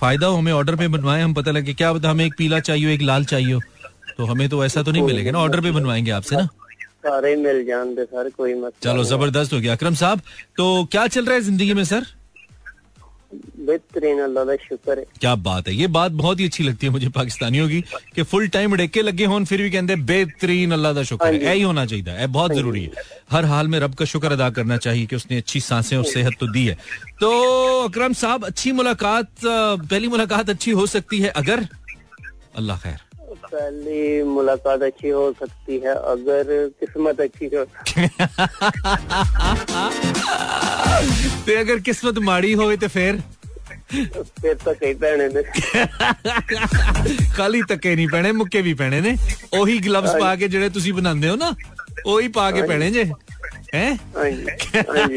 [0.00, 2.86] फायदा हो हमें ऑर्डर पे बनवाए हम पता लगे क्या बता हमें एक पीला चाहिए
[2.86, 3.60] हो, एक लाल चाहिए हो
[4.16, 6.46] तो हमें तो ऐसा तो नहीं मिलेगा ना ऑर्डर पे बनवाएंगे आपसे ना
[7.03, 10.21] सारे मिल जानते सर कोई मत चलो ज़बरदस्त हो गया। अक्रम साहब
[10.57, 12.05] तो क्या चल रहा है ज़िंदगी में सर?
[13.33, 16.91] बेहतरीन अल्लाह का शुक्र है। क्या बात है। ये बात बहुत ही अच्छी लगती है
[16.91, 17.79] मुझे पाकिस्तानियों की
[18.15, 21.33] कि फुल टाइम डेके लगे हों फिर भी कहते हैं बेहतरीन अल्लाह का शुक्र हाँ
[21.33, 24.31] है यही होना चाहिए था। बहुत हाँ ज़रूरी है। हर हाल में रब का शुक्र
[24.31, 26.75] अदा करना चाहिए कि उसने अच्छी साँसें और सेहत तो दी है।
[27.21, 27.31] तो
[27.83, 31.67] अक्रम साहब अच्छी मुलाकात पहली मुलाकात अच्छी हो सकती है अगर?
[32.57, 32.99] अल्लाह खैर।
[33.50, 37.64] पहली मुलाकात अच्छी हो सकती है अगर किस्मत अच्छी हो
[41.46, 43.20] ਤੇ ਅਗਰ ਕਿਸਮਤ ਮਾੜੀ ਹੋਵੇ ਤੇ ਫਿਰ
[43.90, 45.42] फिर तो कई भैने ने
[47.34, 49.16] ਖਾਲੀ ਤੱਕੇ ਨਹੀਂ ਪੈਣੇ ਮੁੱਕੇ ਵੀ ਪੈਣੇ ਨੇ
[49.54, 51.52] ਉਹੀ ਗਲਵਸ ਪਾ ਕੇ ਜਿਹੜੇ ਤੁਸੀਂ ਬਣਾਉਂਦੇ ਹੋ ਨਾ
[52.06, 53.04] ਉਹੀ ਪਾ ਕੇ ਪੈਣੇ ਜੇ
[53.68, 54.44] हैं हाँ जी
[54.88, 55.16] हाँ जी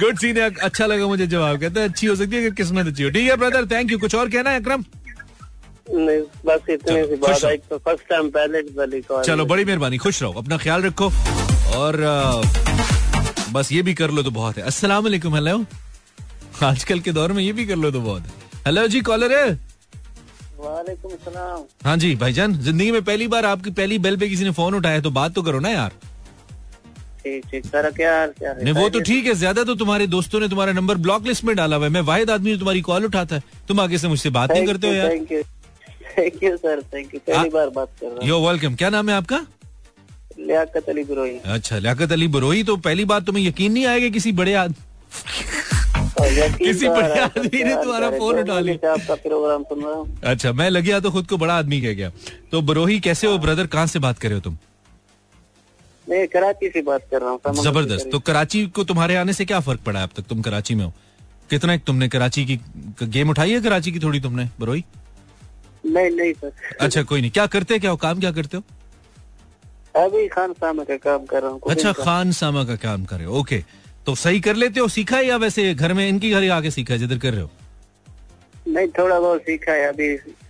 [0.00, 2.86] गुड सीन है अच्छा लगा मुझे जवाब कहता है अच्छी हो सकती है अगर किस्मत
[2.86, 4.97] अच्छी हो ठीक है ब्रदर थैंक यू कुछ और कहना है अकरम नहीं
[5.89, 10.21] बस इतनी सी बात रहो। तो फ़र्स्ट टाइम पहले वाली कॉल चलो बड़ी मेहरबानी खुश
[10.23, 11.11] रहो अपना ख्याल रखो
[11.77, 11.97] और
[13.53, 15.63] बस ये भी कर लो तो बहुत है। अस्सलाम वालेकुम हेलो।
[16.63, 18.31] आजकल के दौर में ये भी कर लो तो बहुत है।
[18.67, 19.51] हेलो जी कॉलर है?
[20.59, 24.51] वालेकुम सलाम। हाँ जी भाईजान ज़िंदगी में पहली बार आपकी पहली बेल पे किसी ने
[24.53, 25.91] फ़ोन उठाया तो बात तो करो ना यार।
[27.23, 30.47] ठीक ठीक सर क्या क्या नहीं वो तो ठीक है ज़्यादा तो तुम्हारे दोस्तों ने
[30.49, 33.35] तुम्हारा नंबर ब्लॉक लिस्ट में डाला हुआ है। मैं वाहिद आदमी जो तुम्हारी कॉल उठाता
[33.35, 35.43] है तुम आगे से मुझसे बात नहीं करते हो यार।
[36.19, 39.09] Thank you sir thank you पहली हाँ। बार बात कर रहा यो वेलकम क्या नाम
[39.09, 39.45] है आपका?
[40.39, 41.03] लियाकत अली
[41.53, 44.87] अच्छा लियाकत अली बरोही तो पहली बात तुम्हें यकीन नहीं आएगा किसी बड़े आदमी
[46.57, 50.19] किसी बड़े आदमी ने तुम्हारा फ़ोन उठा लिया। आपका प्रोग्राम सुन रहा हूँ?
[50.23, 52.11] अच्छा मैं लग गया तो खुद को बड़ा आदमी कह गया।
[52.51, 54.57] तो बरोही कैसे हो ब्रदर कहाँ से बात कर रहे हो तुम?
[56.09, 59.59] मैं कराची से बात कर रहा हूँ ज़बरदस्त। तो कराची को तुम्हारे आने से क्या
[59.59, 60.93] फ़र्क पड़ा है अब तक तुम कराची में हो?
[61.49, 62.59] कितना एक तुमने कराची की
[63.03, 64.83] गेम उठाई है कराची की थोड़ी तुमने बरोही?
[65.93, 67.97] नहीं नहीं सर। अच्छा कोई नहीं। क्या करते क्या हो?
[67.97, 68.63] काम क्या करते हो?
[69.95, 73.25] अभी खान सामा का काम कर रहा हूँ अच्छा खान सामा का काम कर रहे
[73.25, 73.63] हो। ओके।
[74.05, 74.87] तो सही कर लेते हो?
[74.87, 77.49] सीखा है या वैसे घर में इनकी घर आके सीखा है जिधर कर रहे हो?
[78.67, 80.07] नहीं थोड़ा बहुत सीखा है अभी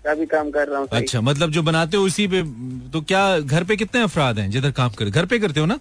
[0.09, 2.41] अभी काम कर रहा हूँ अच्छा मतलब जो बनाते हो उसी पे
[2.91, 5.79] तो क्या घर पे कितने अफराद हैं जिधर काम कर घर पे करते हो ना?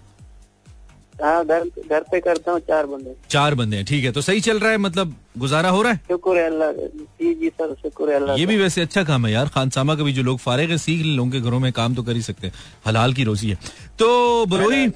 [1.21, 4.41] हाँ घर घर पे करता हूँ चार बंदे। चार बंदे हैं ठीक है। तो सही
[4.41, 5.99] चल रहा है मतलब गुजारा हो रहा है?
[6.07, 9.31] शुक्र है अल्लाह जी जी सर शुक्र है अल्लाह ये भी वैसे अच्छा काम है
[9.31, 11.95] यार। खान सामा का भी जो लोग फारेग है सीख लोगों के घरों में काम
[11.95, 12.53] तो कर ही सकते हैं।
[12.87, 13.57] हलाल की रोजी है।
[13.99, 14.87] तो बरोई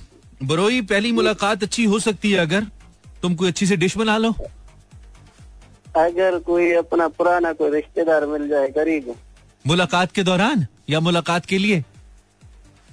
[0.43, 2.65] बरोई पहली मुलाकात अच्छी हो सकती है अगर?
[3.21, 4.33] तुम कोई अच्छी सी डिश बना लो?
[5.97, 9.13] अगर कोई अपना पुराना कोई रिश्तेदार मिल जाए गरीब।
[9.65, 11.83] मुलाकात के दौरान या मुलाकात के लिए?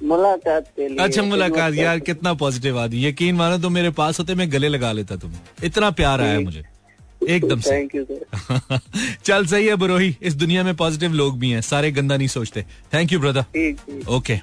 [0.02, 4.34] मुलाकात के लिए अच्छा मुलाकात यार कितना पॉजिटिव आदमी। यकीन मानो तुम मेरे पास होते
[4.34, 5.32] मैं गले लगा लेता तुम।
[5.64, 6.62] इतना प्यार आया मुझे।
[7.28, 8.04] एकदम से। थैंक यू
[9.24, 12.64] चल सही है बरोही। इस दुनिया में पॉजिटिव लोग भी हैं। सारे गंदा नहीं सोचते।
[12.94, 14.38] थैंक यू ब्रदर ओके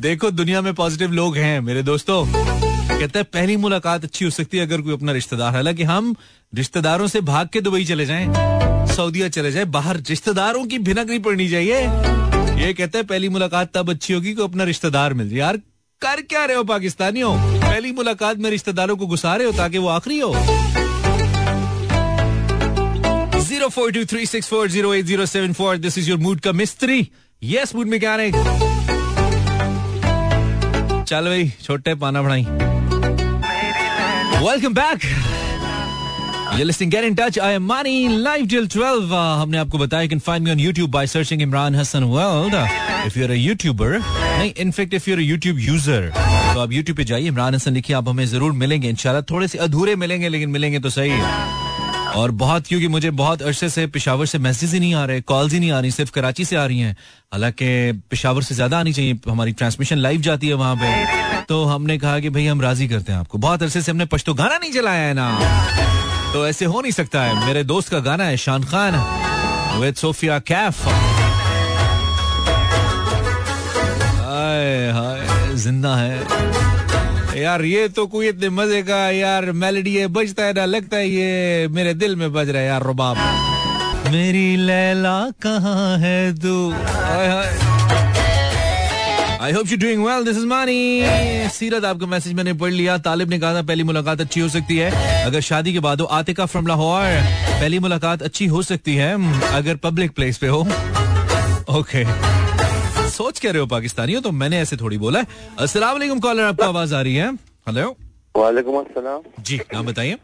[0.00, 4.58] देखो दुनिया में पॉजिटिव लोग हैं मेरे दोस्तों। कहते हैं पहली मुलाकात अच्छी हो सकती
[4.58, 6.14] है अगर कोई अपना रिश्तेदार हालाँकि हम
[6.54, 8.26] रिश्तेदारों से भाग के दुबई चले जाएँ
[8.94, 12.23] सऊदीया चले जाएँ। बाहर रिश्तेदारों की भिनक नहीं पड़नी चाहिए।
[12.56, 15.56] ये कहते हैं, पहली मुलाकात तब अच्छी होगी कि अपना रिश्तेदार मिल जाए। यार,
[16.02, 17.32] कर क्या रहे हो पाकिस्तानियों?
[17.60, 20.32] पहली मुलाकात में रिश्तेदारों को घुसा रहे हो ताकि वो आखिरी हो।
[23.40, 26.40] Zero four two three six four zero eight zero seven four this is your mood
[26.40, 27.08] का मिस्त्री।
[27.42, 28.34] यस मूड मैकेनिक
[31.08, 32.44] चल भाई, छोटे पाना बढ़ाई
[34.40, 35.00] welcome back
[36.58, 37.36] You're listening Get in touch.
[37.36, 39.12] I am Mani live till 12.
[39.12, 40.08] Uh, हमने आपको बताया.
[40.08, 40.34] Uh,
[44.38, 44.94] नहीं इनफेक्ट
[45.58, 46.02] user,
[46.54, 49.96] तो आप पे जाइए इमरान हसन लिखिए आप हमें ज़रूर मिलेंगे इंशाल्लाह थोड़े से अधूरे
[49.96, 51.10] मिलेंगे लेकिन मिलेंगे तो सही
[52.16, 55.52] और बहुत क्योंकि मुझे बहुत अरसे से पिशावर से मैसेज ही नहीं आ रहे कॉल्स
[55.52, 56.96] ही नहीं आ रही सिर्फ़ कराची से आ रही हैं
[57.32, 61.98] हालाँकि पिशावर से ज़्यादा आनी चाहिए हमारी ट्रांसमिशन लाइव जाती है वहाँ पे तो हमने
[61.98, 64.72] कहा कि भाई हम राज़ी करते हैं आपको बहुत अरसे से हमने पश्तो गाना नहीं
[64.72, 66.03] चलाया है ना
[66.34, 68.94] तो ऐसे हो नहीं सकता है। मेरे दोस्त का गाना है, शान खान
[69.80, 70.80] विद सोफिया कैफ।
[74.18, 80.42] हाय हाय, ज़िंदा है। यार, ये तो कोई इतने मज़े का, यार मेलोडी है, बजता
[80.42, 83.16] है ना, लगता है ये मेरे दिल में बज रहा है, यार, रुबाब।
[84.12, 86.70] मेरी लैला कहाँ है तू?
[86.70, 87.73] हाय हाय।
[89.44, 93.30] I hope you doing well this is Maani Seerat आपका मैसेज मैंने पढ़ लिया। तालिब
[93.30, 96.46] ने कहा था पहली मुलाकात अच्छी हो सकती है। अगर शादी के बाद हो आतिका
[96.46, 99.12] फ्रॉम लाहौर पहली मुलाकात अच्छी हो सकती है।
[99.52, 100.60] अगर पब्लिक प्लेस पे हो।
[101.70, 102.04] ओके
[103.10, 104.20] सोच कह रहे हो पाकिस्तानियों?
[104.22, 105.26] तो मैंने ऐसे थोड़ी बोला है।
[105.58, 107.32] अस्सलाम वालेकुम कॉलर आपको आवाज़ आ रही है?
[107.68, 107.96] हेलो
[108.36, 110.16] वालेकुम अस्सलाम। जी नाम बताइए।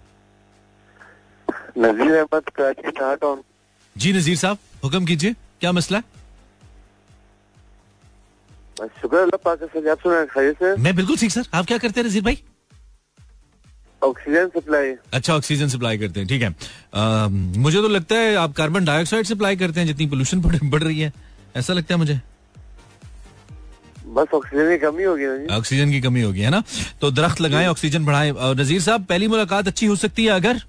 [1.78, 3.52] नजीर अहमद कराची
[3.96, 6.19] जी नजीर साहब हुक्म कीजिए। क्या मसला है?
[8.80, 10.74] शुक्र अल्लाह पाक का आप सुना खैर से?
[10.76, 12.42] मैं बिल्कुल ठीक सर। आप क्या करते हैं नजीर भाई?
[14.02, 16.48] ऑक्सीजन सप्लाई अच्छा ऑक्सीजन सप्लाई करते हैं ठीक है।
[16.94, 20.82] अ, मुझे तो लगता है आप कार्बन डाइऑक्साइड सप्लाई करते हैं जितनी पोल्यूशन बढ़, बढ़
[20.82, 21.12] रही है।
[21.56, 22.20] ऐसा लगता है मुझे।
[24.06, 26.62] बस ऑक्सीजन की कमी होगी ऑक्सीजन की कमी होगी है ना?
[27.00, 30.62] तो दरख्त लगाएँ ऑक्सीजन बढ़ाएँ। और नजीर साहब पहली मुलाकात अच्छी हो सकती है अगर?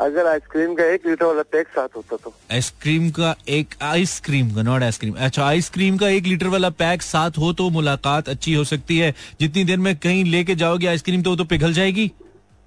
[0.00, 4.62] अगर आइसक्रीम का एक लीटर वाला पैक साथ होता तो। आइसक्रीम का एक आइसक्रीम का
[4.62, 8.64] नॉट आइसक्रीम। अच्छा आइसक्रीम का एक लीटर वाला पैक साथ हो तो मुलाकात अच्छी हो
[8.64, 12.12] सकती है। जितनी देर में कहीं लेके जाओगे आइसक्रीम तो वो तो पिघल जाएगी।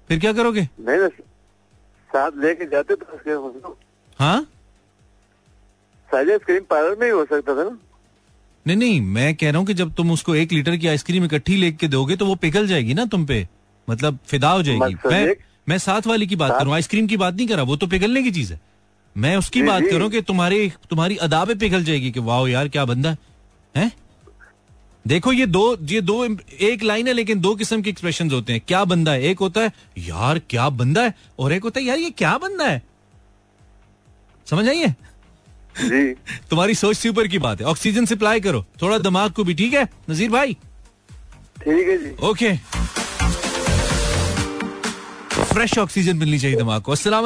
[0.08, 0.68] फिर क्या करोगे?
[0.80, 1.08] नहीं
[2.08, 3.72] साथ लेके जाते तो आइसक्रीम
[4.18, 4.42] हाँ
[6.06, 7.78] साझा आइसक्रीम पार्लर में ही हो सकता था ना।
[8.66, 11.56] नहीं नहीं मैं कह रहा हूँ कि जब तुम उसको एक लीटर की आइसक्रीम इकट्ठी
[11.56, 13.48] लेके दोगे तो वो पिघल जाएगी ना तुम पे।
[13.90, 17.34] मतलब फिदा हो जाएगी। मैं एक- मैं साथ वाली की बात करूँ आइसक्रीम की बात
[17.34, 18.60] नहीं कर रहा वो तो पिघलने की चीज़ है।
[19.16, 22.84] मैं उसकी बात। करूँ कि तुम्हारी तुम्हारी अदा पे पिघल जाएगी कि वाह यार क्या
[22.84, 23.16] बंदा है?
[23.76, 23.92] हैं?
[25.06, 26.24] देखो ये दो ये दो
[26.60, 29.22] एक लाइन है लेकिन दो किस्म के एक्सप्रेशन होते हैं। क्या बंदा है?
[29.22, 31.14] एक होता है यार क्या बंदा है?
[31.38, 32.82] और एक होता है यार ये क्या बंदा है?
[34.46, 34.94] समझ आइए
[36.50, 39.74] तुम्हारी सोच से ऊपर की बात है। ऑक्सीजन सप्लाई करो। थोड़ा दिमाग को भी ठीक
[39.74, 39.88] है?
[40.10, 40.54] नजीर भाई?
[41.58, 42.52] ठीक है जी। ओके।
[45.56, 47.22] फ्रेश ऑक्सीजन मिलनी चाहिए दिमाग को। अस्सलाम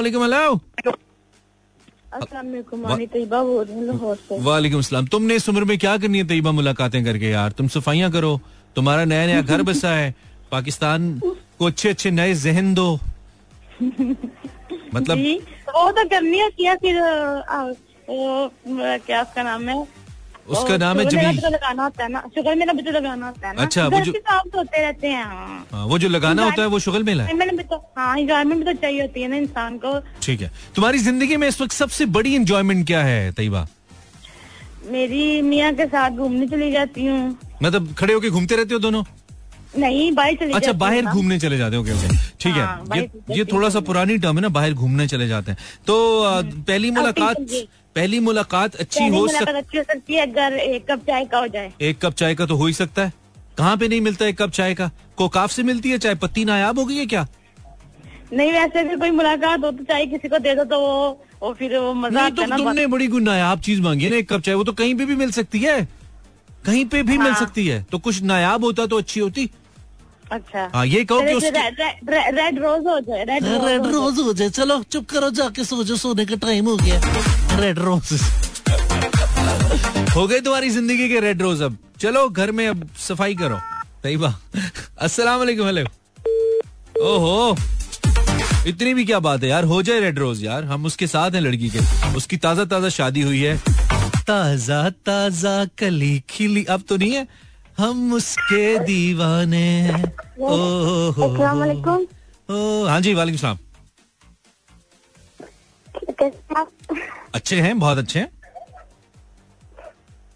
[4.40, 7.52] वालेकुम तुमने इस उम्र में क्या करनी है तयबा मुलाकातें करके यार?
[7.52, 8.40] तुम सफाइयाँ करो।
[8.76, 10.14] तुम्हारा नया नया घर बसा है।
[10.50, 11.20] पाकिस्तान
[11.58, 12.88] को अच्छे अच्छे नए जहन दो।
[14.94, 15.18] मतलब
[15.68, 17.00] वो तो करनी है किया फिर
[19.00, 19.76] क्या उसका नाम है?
[20.50, 23.48] उसका नाम है जमील तो लगाना होता है ना। शुगर मेरा भी तो लगाना होता
[23.48, 26.62] है ना। अच्छा, वो जो- तो होते रहते हैं हाँ। हाँ, वो जो लगाना होता
[26.62, 29.36] है वो शुगल मेला है। मैंने तो हाँ इंजॉयमेंट भी तो चाहिए होती है ना
[29.36, 33.66] इंसान को। ठीक है। तुम्हारी ज़िंदगी में इस वक्त सबसे बड़ी इंजॉयमेंट क्या है तयबा?
[34.86, 39.02] मेरी मियाँ के साथ घूमने चली जाती हूँ। मतलब खड़े होके घूमते रहते हो दोनों?
[39.78, 42.08] नहीं बाहर चली अच्छा बाहर घूमने चले जाते हो ओके
[42.40, 45.50] ठीक हाँ, है ये ये थोड़ा सा पुरानी टर्म है ना बाहर घूमने चले जाते
[45.50, 47.36] हैं। तो अ, पहली मुलाकात।
[47.96, 51.24] पहली मुलाकात अच्छी पहली हो मुलाकात सक अच्छी हो सकती है अगर एक कप चाय
[51.24, 53.12] का हो जाए। एक कप चाय का तो हो ही सकता है।
[53.58, 54.90] कहाँ पे नहीं मिलता एक कप चाय का?
[55.16, 56.14] कोकाफ से मिलती है चाय?
[56.16, 57.26] पत्ती नायाब हो गई है क्या?
[58.32, 61.52] नहीं वैसे अगर कोई मुलाकात हो तो चाय किसी को दे दो तो वो वो
[61.54, 64.32] फिर वो मज़ा नहीं तो ना तुमने बड़ी कोई नायाब चीज़ मांगी है ना एक
[64.32, 65.80] कप चाय वो तो कहीं पे भी मिल सकती है।
[66.66, 69.50] कहीं पे भी मिल हाँ। सकती है। तो कुछ नायाब होता तो अच्छी होती।
[70.32, 74.82] अच्छा। हाँ ये कहो कि उसकी रेड रोज हो जाए रेड रोज हो जाए। चलो
[74.82, 77.00] चुप करो जाके सो जाओ सोने का टाइम हो गया।
[77.60, 78.12] रेड रोज
[80.16, 83.58] हो गए तुम्हारी ज़िंदगी के रेड रोज अब। चलो घर में अब सफ़ाई करो।
[84.02, 84.34] सही बात।
[84.98, 85.84] अस्सलाम वालेकुम हेलो।
[87.06, 87.56] ओहो।
[88.66, 91.40] इतनी भी क्या बात है यार। हो जाए रेड रोज यार। हम उसके साथ हैं
[91.40, 91.80] लड़की के।
[92.16, 93.56] उसकी ताज़ा ताज़ा शादी हुई है।
[94.26, 97.26] ताज़ा ताज़ा कली खिली। अब तो नहीं है।
[97.78, 99.68] हम उसके दीवाने
[100.40, 101.28] ओहो।
[102.48, 103.58] ओ हाँ जी वालेकुम सलाम।
[107.34, 108.28] अच्छे हैं बहुत अच्छे हैं।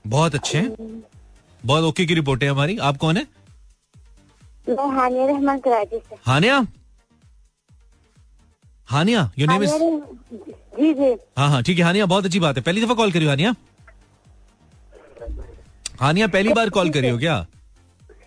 [0.06, 1.02] बहुत अच्छे हैं।
[1.64, 3.26] बहुत ओके की रिपोर्ट है हमारी। आप कौन है?
[4.68, 6.66] मैं हानिया रहमान कराची से। Hania?
[8.88, 9.72] Hania your name is
[10.78, 13.26] जी जी। हाँ हाँ ठीक है हानिया बहुत अच्छी बात है। पहली दफ़ा कॉल करी
[13.26, 13.54] हानिया?
[16.00, 17.46] हानिया पहली बार कॉल करी हो क्या?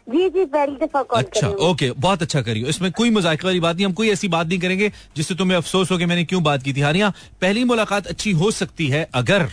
[0.08, 0.76] जी जी कॉल
[1.13, 4.48] अच्छा ओके बहुत अच्छा करियो। इसमें कोई मज़ाक वाली बात नहीं हम कोई ऐसी बात
[4.48, 7.10] नहीं करेंगे जिससे तुम्हें अफसोस हो कि मैंने क्यों बात की थी। हानिया
[7.41, 9.48] पहली मुलाकात अच्छी हो सकती है अगर?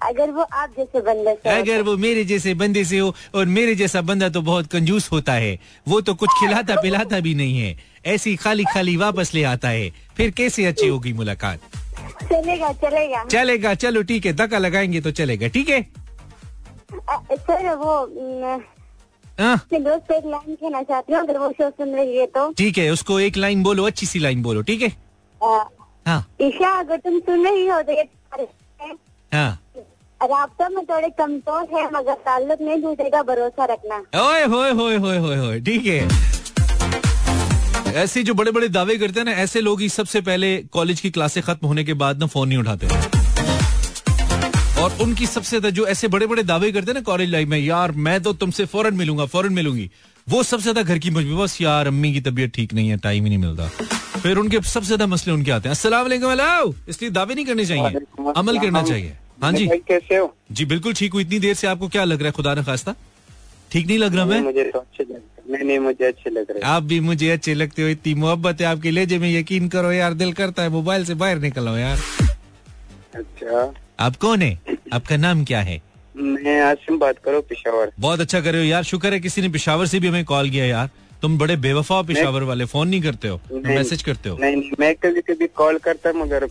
[0.00, 3.74] अगर वो आप जैसे बंदे से अगर वो मेरे जैसे बंदे से हो और मेरे
[3.74, 7.76] जैसा बंदा तो बहुत कंजूस होता है। वो तो कुछ खिलाता पिलाता भी नहीं है।
[8.06, 11.60] ऐसी खाली खाली वापस ले आता है। फिर कैसे अच्छी होगी मुलाकात?
[12.22, 15.82] चलेगा चलेगा। चलेगा चलो ठीक है धक्का लगाएँगे तो चलेगा ठीक है?
[16.92, 17.94] सर वो
[19.40, 22.90] दोस्त एक लाइन कहना चाहती हूँ अगर वो शो सुन रही है तो। ठीक है
[22.92, 24.88] उसको एक लाइन बोलो अच्छी सी लाइन बोलो ठीक है?
[26.06, 28.08] हाँ। ईशा अगर तुम सुन रही हो तो ये
[29.32, 29.58] हाँ।
[30.20, 35.16] राब्ता में थोड़े कमज़ोर है मगर ताल्लुक नहीं टूटेगा भरोसा रखना। ओए होए होए होए
[35.18, 36.00] होए होए ठीक है।
[38.02, 41.10] ऐसे जो बड़े बड़े दावे करते हैं ना ऐसे लोग ही सबसे पहले कॉलेज की
[41.10, 42.86] क्लासे खत्म होने के बाद ना फ़ोन नहीं उठाते।
[44.82, 47.58] और उनकी सबसे ज़्यादा जो ऐसे बड़े बड़े दावे करते हैं ना कॉलेज लाइफ में
[47.58, 49.90] यार मैं तो तुमसे फ़ौरन मिलूँगा फ़ौरन मिलूँगी।
[50.26, 53.24] वो सबसे ज़्यादा घर की मजबूरी बस यार अम्मी की तबीयत ठीक नहीं है टाइम
[53.24, 53.66] ही नहीं मिलता।
[54.18, 57.66] फिर उनके सबसे ज़्यादा मसले उनके आते हैं। अस्सलाम वालेकुम हेलो इसलिए दावे नहीं करने
[57.66, 60.34] चाहिए अमल करना चाहिए। हाँ जी। कैसे हो?
[60.52, 62.94] जी बिल्कुल ठीक हूँ। इतनी देर से आपको क्या लग रहा है खुदा न खास्ता?
[63.72, 64.40] ठीक नहीं लग रहा मैं?
[64.42, 67.54] मुझे तो अच्छे लग रहे नहीं नहीं मुझे अच्छे लग रहे आप भी मुझे अच्छे
[67.54, 71.04] लगते हो इतनी मोहब्बत है आपके लेजे में यकीन करो यार दिल करता है मोबाइल
[71.04, 71.98] से बाहर निकलो यार।
[73.14, 74.58] अच्छा। आप कौन है?
[74.92, 75.80] आपका नाम क्या है?
[76.16, 79.48] मैं आसिम बात करो पिशावर। बहुत अच्छा कर रहे हो यार शुक्र है किसी ने
[79.48, 80.88] पिशावर से भी हमें कॉल किया यार।
[81.22, 84.70] तुम बड़े बेवफा हो पिशावर वाले फ़ोन नहीं करते हो मैसेज करते हो। नहीं नहीं
[84.80, 86.46] मैं कभी कभी कॉल करता मगर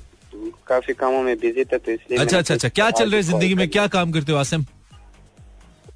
[0.67, 3.55] काफ़ी कामों में बिज़ी था तो इसलिए अच्छा अच्छा अच्छा क्या चल रहा है ज़िंदगी
[3.55, 3.67] में?
[3.69, 4.63] क्या काम करते हो आसिम?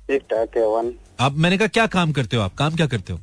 [0.07, 2.55] ठीक ठाक है वन आप मैंने कहा क्या काम करते हो आप?
[2.55, 3.19] काम क्या करते हो?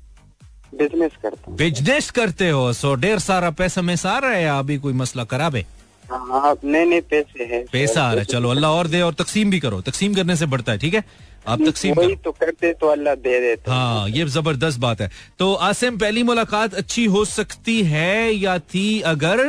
[0.75, 4.93] बिज़नेस करते हूँ। बिज़नेस करते हो सो ढेर सारा पैसा में सारा है अभी कोई
[4.95, 5.67] मसला खराब है?
[6.13, 9.51] हाँ नहीं नहीं पैसे है पैसा आ रहा है। चलो अल्लाह और दे और तकसीम
[9.51, 11.05] भी करो। तकसीम करने से बढ़ता है ठीक है?
[11.49, 15.53] आप तकसीम वही तो करते तो अल्लाह दे देता। हाँ ये ज़बरदस्त बात है। तो
[15.69, 19.45] आसिम पहली मुलाकात अच्छी हो सकती है या थी अगर?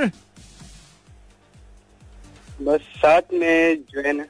[2.61, 4.25] बस साथ में जो है ना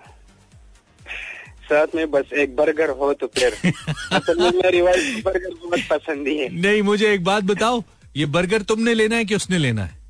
[1.69, 3.53] साथ में बस एक बर्गर हो तो फिर।
[4.13, 7.83] असल में मेरी वाइफ बर्गर बहुत पसंद ही है। नहीं मुझे एक बात बताओ।
[8.17, 10.02] ये बर्गर तुमने लेना है कि उसने लेना है?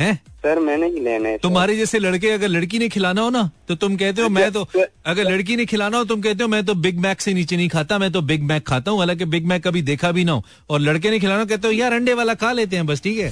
[0.00, 0.14] हैं?
[0.42, 3.96] सर मैंने ही लेने तुम्हारे जैसे लड़के अगर लड़की ने खिलाना हो ना तो तुम
[3.96, 4.66] कहते हो मैं तो
[5.06, 7.68] अगर लड़की ने खिलाना हो तुम कहते हो मैं तो बिग मैक से नीचे नहीं
[7.68, 10.44] खाता मैं तो बिग मैक खाता हूँ। हालाँकि बिग मैक कभी देखा भी ना हो।
[10.70, 13.30] और लड़के ने खिलाना कहते हो यार अंडे वाला खा लेते हैं बस ठीक है?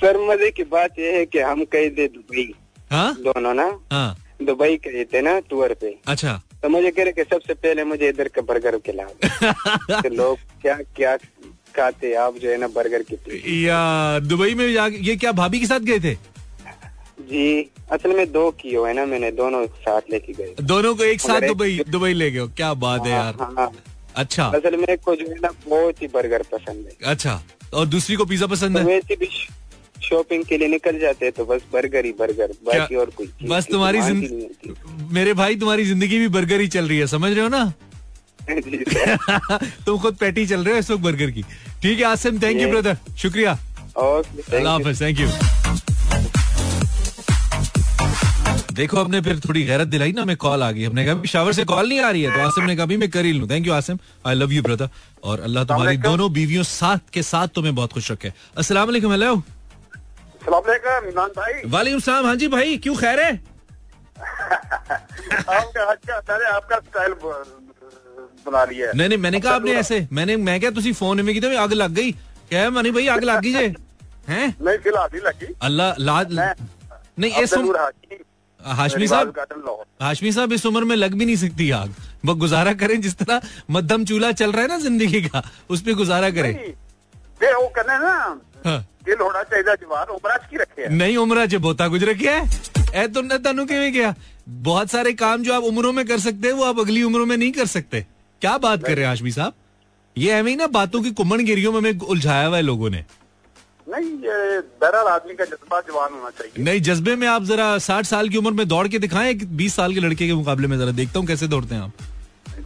[0.00, 2.52] सर मज़े की बात यह है कि हम गए थे दुबई।
[2.90, 3.14] हाँ?
[3.22, 3.70] दोनों ना?
[3.92, 7.84] हाँ। दुबई गए थे ना टूर पे। अच्छा। तो मुझे कह रहे कि सबसे पहले
[7.84, 9.08] मुझे इधर का बर्गर खिलाओ
[10.02, 11.16] तो लोग क्या क्या
[11.78, 13.78] खाते आप जो है ना बर्गर की या
[14.22, 16.14] दुबई में ये क्या भाभी के साथ गए थे?
[17.20, 17.48] जी
[17.92, 21.20] असल में दो की हो है ना मैंने दोनों साथ लेके गए। दोनों को एक
[21.20, 23.70] साथ दुबई दुबई ले गए क्या बात है यार। हाँ, हाँ।
[24.16, 27.40] अच्छा। असल में को जो है ना बहुत ही बर्गर पसंद है। अच्छा
[27.74, 28.84] और दूसरी को पिज्जा पसंद है?
[28.84, 29.28] वैसे भी
[30.02, 33.66] शॉपिंग के लिए निकल जाते हैं तो बस बर्गर ही बर्गर बाकी और कुछ बस
[33.70, 34.46] तुम्हारी ही।
[35.12, 37.72] मेरे भाई तुम्हारी ज़िंदगी भी बर्गर ही चल रही है समझ रहे हो ना।
[39.86, 41.42] तुम खुद पैटी चल रहे हो इस वक्त बर्गर की।
[41.82, 43.52] ठीक है आसिम थैंक यू ब्रदर शुक्रिया।
[43.98, 45.28] अल्लाह हाफिज थैंक यू
[48.72, 51.64] देखो हमने फिर थोड़ी गैरत दिलाई ना हमें कॉल आ गई। हमने कहा शावर से
[51.64, 53.72] कॉल नहीं आ रही है। तो आसिम ने कहा मैं कर ही लूँ। Thank you
[53.72, 53.98] Asim.
[54.26, 54.88] I love you brother
[55.24, 59.34] और अल्लाह तुम्हारी दोनों बीवियों साथ के साथ तुम्हें बहुत खुश रखे। वालेकुम हेलो
[61.66, 63.32] वालेकुम सलाम। हाँ जी भाई क्यों खैर है?
[65.38, 65.82] अच्छा
[66.48, 67.12] आपका स्टाइल
[68.46, 71.34] बना लिया है। नहीं नहीं मैंने कहा आपने ऐसे। मैंने मैं क्या तुसी फ़ोन में
[71.34, 72.12] की अग लग गई।
[72.50, 73.74] क्या मनी भाई अग लग गई जे।
[74.28, 74.46] हैं?
[74.60, 76.22] नहीं फ़िलहाल नहीं लगी। अल्लाह ला
[77.18, 77.76] नहीं अब्दुल
[78.60, 79.34] हाशमी साहब
[80.02, 81.94] हाशमी साहब इस उम्र में लग भी नहीं सकती आग।
[82.26, 85.94] वो गुजारा करें जिस तरह मध्यम चूल्हा चल रहा है ना ज़िंदगी का उस पर
[85.94, 86.52] गुजारा करें।
[87.40, 88.12] वो करना ना
[88.64, 92.32] हाँ। दिल होना चाहिए जवान उमराज की रखे है। नहीं उम्र च बोता कुछ रखिया
[92.32, 92.42] है।
[92.94, 94.14] ए तो तनु किवें गया?
[94.48, 97.36] बहुत सारे काम जो आप उम्रों में कर सकते हैं वो आप अगली उम्रों में
[97.36, 98.04] नहीं कर सकते।
[98.42, 99.52] क्या बात कर रहे हैं हाशमी साहब?
[100.16, 103.04] ये एवं ही ना बातों की कुमन गिरियों में हमें उलझाया हुआ है लोगों ने।
[103.86, 108.06] नहीं ये बहरहाल आदमी का जज्बा जवान होना चाहिए। नहीं जज्बे में आप जरा साठ
[108.06, 110.92] साल की उम्र में दौड़ के दिखाएँ बीस साल के लड़के के मुकाबले में जरा
[111.00, 111.92] देखता हूँ कैसे दौड़ते हैं आप।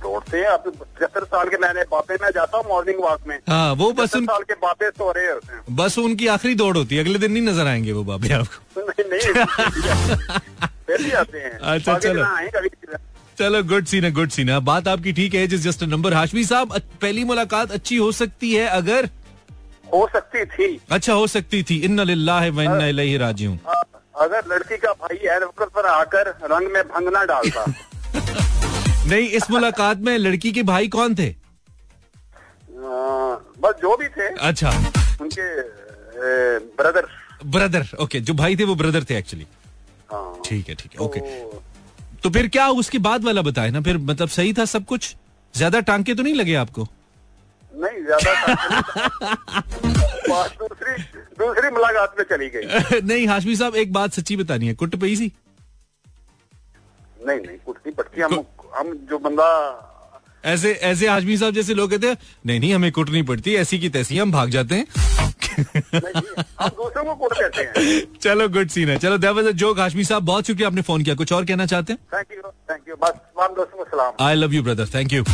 [0.02, 3.72] दौड़ते हैं अब पचहत्तर साल के मैंने बापे में जाता हूँ मॉर्निंग वॉक में। हाँ
[3.74, 6.96] वो बस उन साल के बापे सो रहे होते हैं। बस उनकी आखिरी दौड़ होती
[6.96, 9.44] है अगले दिन नहीं नज़र आएँगे वो बाबे आपको। नहीं नहीं।
[10.86, 12.24] फिर भी आते हैं। अच्छा, चलो।
[13.38, 16.44] चलो गुड सीन है गुड सीन है। बात आपकी ठीक है जिस जस्ट नंबर हाशमी
[16.44, 19.06] साहब पहली मुलाकात अच्छी हो सकती है अगर?
[19.94, 22.02] हो सकती थी। अच्छा हो सकती थी। इन्ना
[22.86, 23.82] इलैहि राजिऊन। अ-
[24.20, 27.64] अगर लड़की का भाई एयरपोर्ट पर आकर रंग में भंग ना डालता।
[29.10, 31.34] नहीं इस मुलाकात में लड़की के भाई कौन थे?
[33.62, 34.70] बस जो भी थे। अच्छा।
[35.20, 35.50] उनके
[36.78, 37.06] ब्रदर
[37.46, 39.46] ब्रदर ओके जो भाई थे वो ब्रदर थे एक्चुअली
[40.12, 41.20] हाँ। ठीक है ठीक है ओके
[42.24, 43.80] तो फिर क्या उसके बाद वाला बताए ना?
[43.80, 45.14] फिर मतलब सही था सब कुछ?
[45.54, 46.88] ज़्यादा टांके तो नहीं लगे आपको?
[47.72, 48.30] नहीं ज़्यादा
[50.58, 51.02] दूसरी
[51.38, 55.16] दूसरी मुलाकात में चली गई। नहीं हाशमी साहब एक बात सच्ची बतानी है। कुट पी
[55.16, 55.32] सी?
[57.26, 58.44] नहीं नहीं कुटती पटती हम
[58.74, 59.48] हम जो बंदा
[60.44, 62.16] ऐसे ऐसे हाशमी साहब जैसे लोग कहते हैं
[62.46, 64.86] नहीं नहीं हमें कुटनी पड़ती ऐसी की तैसी हम भाग जाते हैं।
[66.60, 69.18] हम दूसरों को हैं। चलो गुड सीन है। चलो
[69.48, 71.98] अ जोक हाशमी साहब बहुत शुक्रिया आपने फ़ोन किया। कुछ और कहना चाहते हैं?
[72.14, 73.12] थैंक यू थैंक यू बस
[73.56, 75.24] दोस्तों को सलाम। I love you brother thank you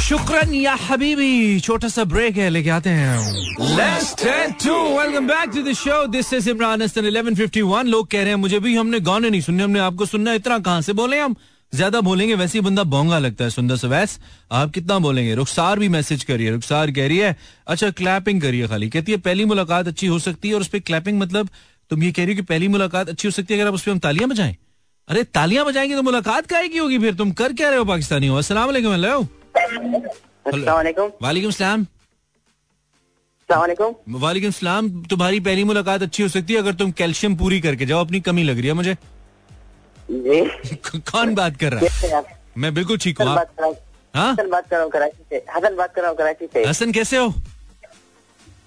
[0.00, 3.18] शुक्रन या हबीबी छोटा सा ब्रेक है लेके आते हैं.
[4.96, 5.98] Welcome back to the show.
[6.14, 9.80] This is Imran 1151 लोग कह रहे हैं मुझे भी हमने गाने नहीं सुनने हमने
[9.80, 11.36] आपको सुनना इतना कहाँ से बोले हम?
[11.72, 14.18] ज़्यादा बोलेंगे वैसे ही बंदा बोंगा लगता है सुंदर सवैस
[14.52, 15.34] आप कितना बोलेंगे?
[15.34, 17.36] रुखसार भी मैसेज करिए रुखसार कह रही है
[17.66, 20.78] अच्छा क्लैपिंग करिए खाली। कहती है पहली मुलाकात अच्छी हो सकती है और उस पर
[20.80, 21.48] क्लैपिंग मतलब
[21.90, 23.82] तुम ये कह रही हो कि पहली मुलाकात अच्छी हो सकती है अगर आप उस
[23.82, 24.56] पर हम तालियाँ बजाएँ?
[25.08, 27.14] अरे तालियाँ बजाएँगे तो मुलाकात काहे की होगी फिर?
[27.14, 28.36] तुम कर क्या रहे हो पाकिस्तानी हो?
[28.36, 28.92] अस्सलाम वालेकुम
[31.50, 31.86] सलाम।
[34.10, 38.04] वालेकुम सलाम तुम्हारी पहली मुलाकात अच्छी हो सकती है अगर तुम कैल्शियम पूरी करके जाओ
[38.04, 38.96] अपनी कमी लग रही है मुझे।
[41.10, 42.22] कौन बात कर रहा है?
[42.58, 43.76] मैं बिल्कुल ठीक हूँ हसन बात कर रहा हूँ?
[44.14, 47.16] हसन बात कर रहा कराची से। हसन बात कर रहा हूँ कराची से। हसन कैसे
[47.16, 47.28] हो?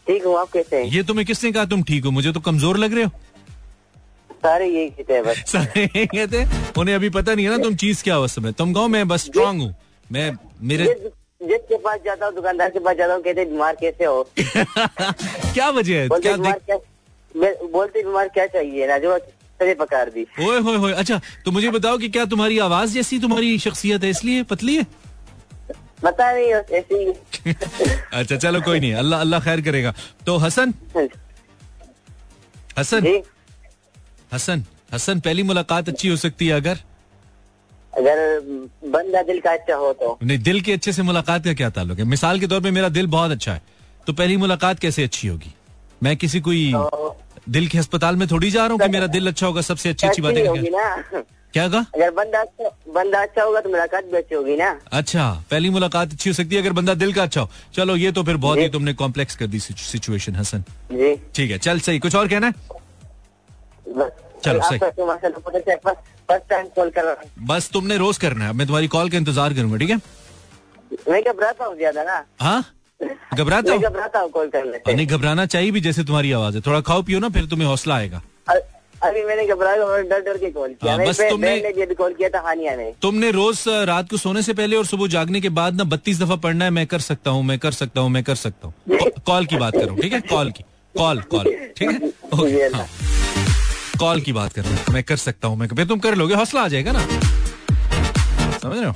[0.08, 0.86] ठीक हूँ आप कैसे हैं?
[0.86, 2.12] ये तुम्हें किसने कहा तुम ठीक हो?
[2.12, 3.12] मुझे तो कमज़ोर लग रहे हो।
[4.44, 6.74] सारे यही कहते हैं बस। सारे यही कहते हैं?
[6.78, 9.26] उन्हें अभी पता नहीं है ना तुम चीज़ क्या हो समय तुम कहो मैं बस
[9.26, 9.74] स्ट्रांग हूँ।
[10.12, 10.32] मैं
[10.62, 10.86] मेरे
[11.42, 14.24] जिसके पास जाता हूँ दुकानदार के पास जाता हूँ कहते बीमार कैसे हो?
[14.40, 16.08] क्या वजह है?
[16.08, 18.88] बोलते क्या बीमार देख क्या बोलते बीमार क्या चाहिए?
[18.88, 18.98] ना
[19.62, 23.20] सजे पकार दी। ओए होए होए अच्छा तो मुझे बताओ कि क्या तुम्हारी आवाज़ जैसी
[23.20, 24.86] तुम्हारी शख्सियत है इसलिए पतली है?
[26.04, 27.54] पता नहीं ऐसे ही।
[28.20, 29.94] अच्छा चलो कोई नहीं अल्लाह अल्लाह खैर करेगा।
[30.26, 30.74] तो हसन?
[32.78, 33.08] हसन?
[34.34, 36.78] हसन हसन पहली मुलाकात अच्छी हो सकती है अगर?
[37.94, 38.40] अगर
[38.96, 41.98] बंदा दिल का अच्छा हो तो। नहीं दिल के अच्छे से मुलाकात का क्या ताल्लुक
[42.00, 42.04] है?
[42.06, 43.62] मिसाल के तौर पे मेरा दिल बहुत अच्छा है
[44.08, 45.54] तो पहली मुलाकात कैसे अच्छी होगी?
[46.04, 47.09] मैं किसी कोई तो
[47.50, 50.08] दिल के अस्पताल में थोड़ी जा रहा हूँ कि मेरा दिल अच्छा होगा सबसे अच्छी
[50.08, 50.96] अच्छी बातें होगी ना।
[51.54, 51.80] क्या कहा?
[51.96, 56.12] अगर बंदा अच्छा बंदा अच्छा होगा तो मुलाकात भी अच्छी होगी ना। अच्छा पहली मुलाकात
[56.14, 58.60] अच्छी हो सकती है अगर बंदा दिल का अच्छा हो। चलो ये तो फिर बहुत
[58.60, 62.48] ही तुमने कॉम्प्लेक्स कर दी सिचुएशन हसन। जी। ठीक है चल सही। कुछ और कहना
[62.48, 62.54] है?
[64.44, 65.88] चलो, सही। फ़र्स्ट
[66.30, 69.18] फ़र्स्ट टाइम कॉल कर रहा हूँ। बस तुमने रोज करना है। मैं तुम्हारी कॉल का
[69.18, 69.98] इंतज़ार करूँगा ठीक है?
[71.10, 72.24] मैं घबराता हूँ ज़्यादा ना?
[72.42, 72.64] हाँ?
[73.04, 73.78] घबराते हो?
[73.80, 77.20] घबराता हूँ कॉल करने नहीं घबराना चाहिए भी जैसे तुम्हारी आवाज़ है। थोड़ा खाओ पियो
[77.20, 78.22] ना फिर तुम्हें हौसला आएगा।
[79.04, 82.76] अभी मैंने घबराया डर डर के कॉल किया। हाँ, बस तुमने- कॉल किया था हानिया
[82.76, 86.20] ने। तुमने रोज रात को सोने से पहले और सुबह जागने के बाद ना बत्तीस
[86.22, 88.98] दफ़ा पढ़ना है मैं कर सकता हूँ मैं कर सकता हूँ मैं कर सकता हूँ।
[89.28, 90.20] कॉल की बात करो ठीक है?
[90.22, 90.64] कॉल की
[90.96, 91.98] कॉल कॉल ठीक है?
[92.40, 92.86] ओके हाँ।
[94.00, 96.36] कॉल की बात कर रहा हूँ मैं कर सकता हूँ मैं फिर तुम कर लोगे
[96.36, 97.08] हौसला आ जाएगा ना?
[98.60, 98.94] समझ रहे हो?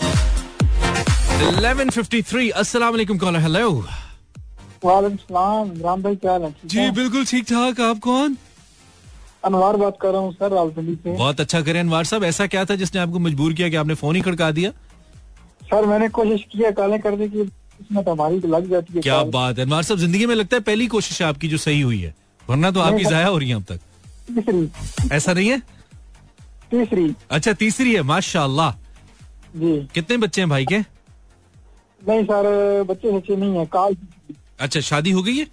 [1.33, 3.69] 1153 अस्सलाम वालेकुम कॉलर हेलो
[4.83, 6.53] वालेकुम सलाम इमरान भाई क्या हाल है?
[6.65, 8.37] जी बिल्कुल ठीक ठाक आप कौन?
[9.45, 12.63] अनवार बात कर रहा हूँ सर रावलपिंडी से। बहुत अच्छा करें अनवार साहब ऐसा क्या
[12.65, 14.71] था जिसने आपको मजबूर किया कि आपने फ़ोन ही खड़का दिया?
[15.71, 19.01] सर मैंने कोशिश की है कालें करने की इसमें तो हमारी तो लग जाती है
[19.01, 21.81] क्या बात है अनवार साहब ज़िंदगी में लगता है पहली कोशिश है आपकी जो सही
[21.81, 22.13] हुई है
[22.49, 23.79] वरना तो आपकी जाया हो रही है अब तक।
[24.29, 25.59] तीसरी। ऐसा नहीं है?
[26.71, 28.71] तीसरी। अच्छा तीसरी है माशाल्लाह।
[29.55, 30.79] जी। कितने बच्चे हैं भाई के?
[32.07, 33.95] नहीं सर बच्चे सच्चे नहीं है काल
[34.59, 35.45] अच्छा शादी हो गई है?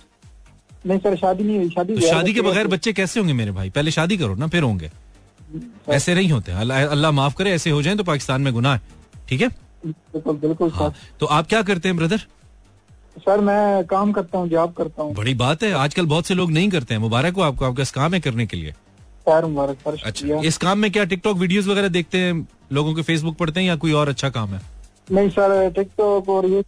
[0.86, 3.70] नहीं सर शादी नहीं हुई शादी तो शादी के बगैर बच्चे- कैसे होंगे मेरे भाई?
[3.70, 4.90] पहले शादी करो ना फिर होंगे।
[5.88, 8.80] ऐसे नहीं होते। अल्लाह अल्लाह माफ़ करे ऐसे हो जाए तो पाकिस्तान में गुनाह है।
[9.28, 9.48] ठीक है?
[9.86, 12.18] बिल्कुल बिल्कुल हाँ तो आप क्या करते हैं ब्रदर
[13.18, 16.50] सर मैं काम करता हूँ जॉब करता हूँ। बड़ी बात है आजकल बहुत से लोग
[16.52, 18.72] नहीं करते हैं। मुबारक हो आपको आपका काम है करने के लिए।
[19.26, 23.02] खैर मुबारक सर अच्छा इस काम में क्या टिकटॉक वीडियोस वगैरह देखते हैं लोगों के
[23.02, 24.60] फेसबुक पढ़ते हैं या कोई और अच्छा काम है?
[25.10, 26.62] नहीं सर टिकटॉक और ये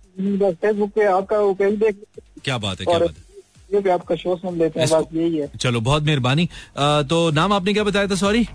[0.52, 1.96] फेसबुक पे आपका वो पेज देख
[2.44, 3.30] क्या बात है क्या बात है।
[3.70, 7.52] ये पे आपका शो सुन लेते हैं बस यही है। चलो बहुत मेहरबानी। तो नाम
[7.52, 8.46] आपने क्या बताया था सॉरी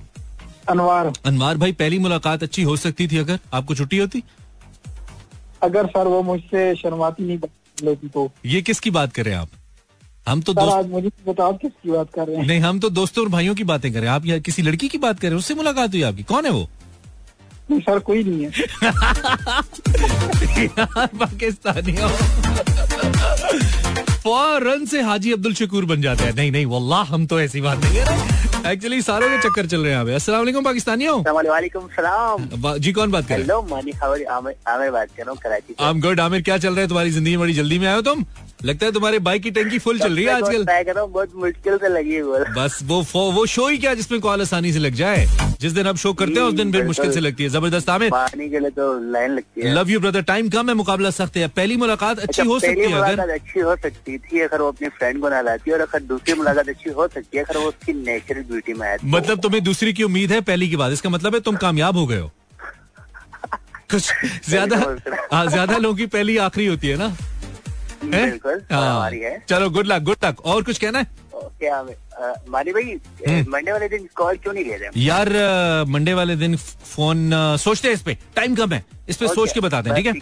[0.70, 4.24] अनवार। अनवार भाई पहली मुलाकात अच्छी हो सकती थी अगर आपको छुट्टी होती?
[5.64, 9.42] अगर सर वो मुझसे शर्माती नहीं बात लेती तो। ये किसकी बात कर रहे हैं
[9.42, 9.50] आप?
[10.28, 12.46] हम तो दोस्त आज मुझे तो बताओ किसकी बात कर रहे हैं?
[12.48, 14.88] नहीं हम तो दोस्तों और भाइयों की बातें कर। रहे हैं आप या किसी लड़की
[14.88, 16.68] की बात कर रहे हैं उससे मुलाकात हुई आपकी। कौन है वो?
[17.72, 18.50] नहीं सर कोई नहीं है।
[20.66, 22.10] यार पाकिस्तानियों।
[24.24, 27.84] फ़ौरन से हाजी अब्दुल शकूर बन जाते हैं। नहीं नहीं वल्लाह हम तो ऐसी बात
[27.84, 30.64] नहीं है एक्चुअली सारों के चक्कर चल रहे हैं यहाँ पे। अस्सलाम वालेकुम
[31.50, 33.48] वालेकुम सलाम। जी कौन बात कर रहे हैं?
[33.48, 33.76] हेलो
[34.38, 36.88] आमिर आमिर बात कर रहा हूँ Karachi I am good Aamir क्या चल रहा है
[36.88, 37.40] तुम्हारी ज़िंदगी में?
[37.40, 38.24] बड़ी जल्दी में आए हो तुम?
[38.66, 40.64] लगता है तुम्हारे बाइक की टंकी फुल चल रही है आजकल।
[40.98, 43.02] बहुत मुश्किल से लगी है बस वो
[43.32, 45.26] वो शो ही क्या जिसमें कॉल आसानी से लग जाए?
[45.62, 48.10] जिस दिन आप शो करते हैं उस दिन फिर मुश्किल से लगती है। ज़बरदस्त आमिर।
[48.12, 51.38] पानी के लिए तो लाइन लगती है। लव यू ब्रदर टाइम कम है मुकाबला सख्त
[51.38, 54.68] है। पहली मुलाकात अच्छी अच्छा, हो सकती है अगर। अच्छी हो सकती थी अगर वो
[54.68, 57.68] अपनी फ्रेंड को ना लाती और अगर दूसरी मुलाकात अच्छी हो सकती है अगर वो
[57.68, 61.10] उसकी नेचुरल ब्यूटी में आती मतलब तुम्हें दूसरी की उम्मीद है पहली की बात। इसका
[61.10, 62.32] मतलब है तुम कामयाब हो गए हो।
[63.92, 64.12] कुछ
[64.50, 64.78] ज़्यादा
[65.34, 67.16] हाँ ज़्यादा लोगों की पहली आखिरी होती है ना?
[68.04, 69.10] बिल्कुल हाँ।
[69.50, 71.26] चलो गुड लक गुड लक और कुछ कहना है?
[72.50, 72.84] मानी भाई
[73.28, 75.30] हम्म। मंडे वाले दिन कॉल क्यों नहीं ले रहे यार
[75.90, 77.30] मंडे वाले दिन फ़ोन
[77.60, 79.96] सोचते हैं इस पे। टाइम कम है। इस पे सोच के बताते हैं?
[79.98, 80.14] ठीक है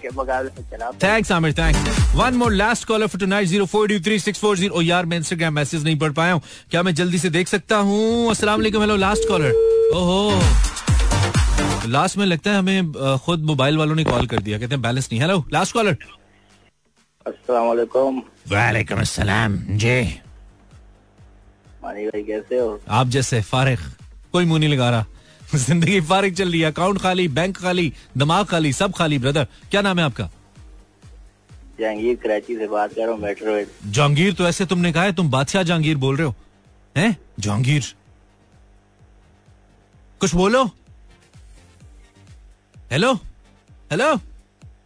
[1.03, 4.57] thanks Aamir thanks one more last caller for tonight zero four two three six four
[4.57, 7.77] zero यार मैं इंस्टाग्राम मैसेज नहीं पढ़ पाया हूँ। क्या मैं जल्दी से देख सकता
[7.77, 8.33] हूँ?
[8.43, 9.51] वालेकुम हेलो लास्ट कॉलर
[9.95, 10.41] ओहो।
[11.89, 12.91] लास्ट में लगता है हमें
[13.25, 15.97] खुद मोबाइल वालों ने कॉल कर दिया। कहते हैं बैलेंस नहीं। हेलो लास्ट कॉलर
[17.25, 18.17] अस्सलाम वालेकुम।
[18.51, 20.01] वालेकुम अस्सलाम जी।
[21.83, 22.79] मानी भाई कैसे हो?
[22.89, 23.79] आप जैसे फारिग
[24.31, 25.05] कोई मुँह नहीं लगा रहा।
[25.55, 29.81] ज़िंदगी फारिग चल रही है अकाउंट खाली बैंक खाली दिमाग खाली सब खाली ब्रदर। क्या
[29.81, 30.29] नाम है आपका?
[31.79, 33.53] जहांगीर कराची से बात कर रहा हूँ मेट्रो
[33.87, 36.35] जहांगीर तो ऐसे तुमने कहा है तुम बादशाह जहांगीर बोल रहे हो।
[36.95, 37.17] हैं?
[37.39, 37.93] जहांगीर।
[40.21, 40.63] कुछ बोलो।
[42.91, 43.13] हेलो
[43.91, 44.13] हेलो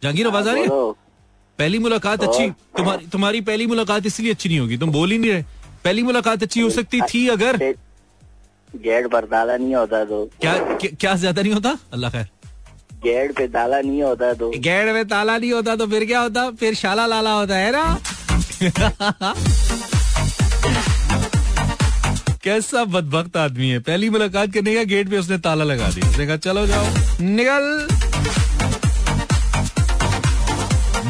[0.02, 0.68] जहांगीर आवाज़ आ रही है?
[1.60, 5.30] पहली मुलाकात अच्छी तुम्हारी तुम्हारी पहली मुलाकात इसलिए अच्छी नहीं होगी तुम बोल ही नहीं
[5.30, 5.42] रहे।
[5.84, 7.56] पहली मुलाकात अच्छी हो सकती थी अगर?
[8.76, 11.76] गेट पर ताला नहीं होता तो। क्या क्या, ज़्यादा नहीं होता?
[11.92, 12.28] अल्लाह खैर।
[13.04, 16.50] गेट पे ताला नहीं होता तो। गेट में ताला नहीं होता तो फिर क्या होता?
[16.60, 17.84] फिर शाला लाला होता है ना?
[22.44, 26.26] कैसा बदबख्त आदमी है। पहली मुलाकात करने का गेट पे उसने ताला लगा दिया। उसने
[26.26, 26.86] कहा चलो जाओ।
[27.20, 28.09] निकल।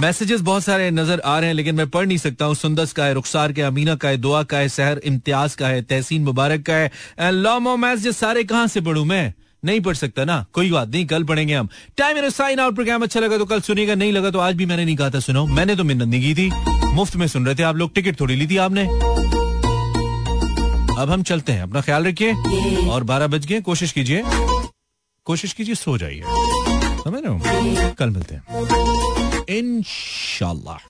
[0.01, 3.05] मैसेजेस बहुत सारे नज़र आ रहे हैं, लेकिन मैं पढ़ नहीं सकता हूँ। सुंदस का
[3.05, 6.23] है, रुखसार का है, अमीना का है, दुआ का है, सहर इम्तियाज़ का है, तहसीन
[6.23, 6.91] मुबारक का है।
[7.33, 9.33] लॉमो मैसेजेस सारे कहाँ से पढ़ू मैं?
[9.65, 10.45] नहीं पढ़ सकता ना?
[10.53, 13.61] कोई बात नहीं, कल पढ़ेंगे हम। Time in sign out program अच्छा लगा तो कल
[13.61, 16.35] सुनिएगा, नहीं लगा तो आज भी मैंने नहीं कहा था, सुनो। मैंने तो मिन्नत नहीं
[16.35, 16.51] की थी।
[16.95, 18.87] मुफ़्त में सुन रहे थे आप लोग, टिकट थोड़ी ली थी आपने।
[20.99, 22.35] अब हम चलते हैं, अपना ख्याल रखिए।
[22.89, 24.23] और बारह बज गए, कोशिश कीजिए।
[25.25, 26.23] कोशिश कीजिए, सो जाइए।
[27.05, 27.95] समझ रहे हो?
[27.99, 29.00] कल मिलते हैं।
[29.59, 30.81] इंशाल्लाह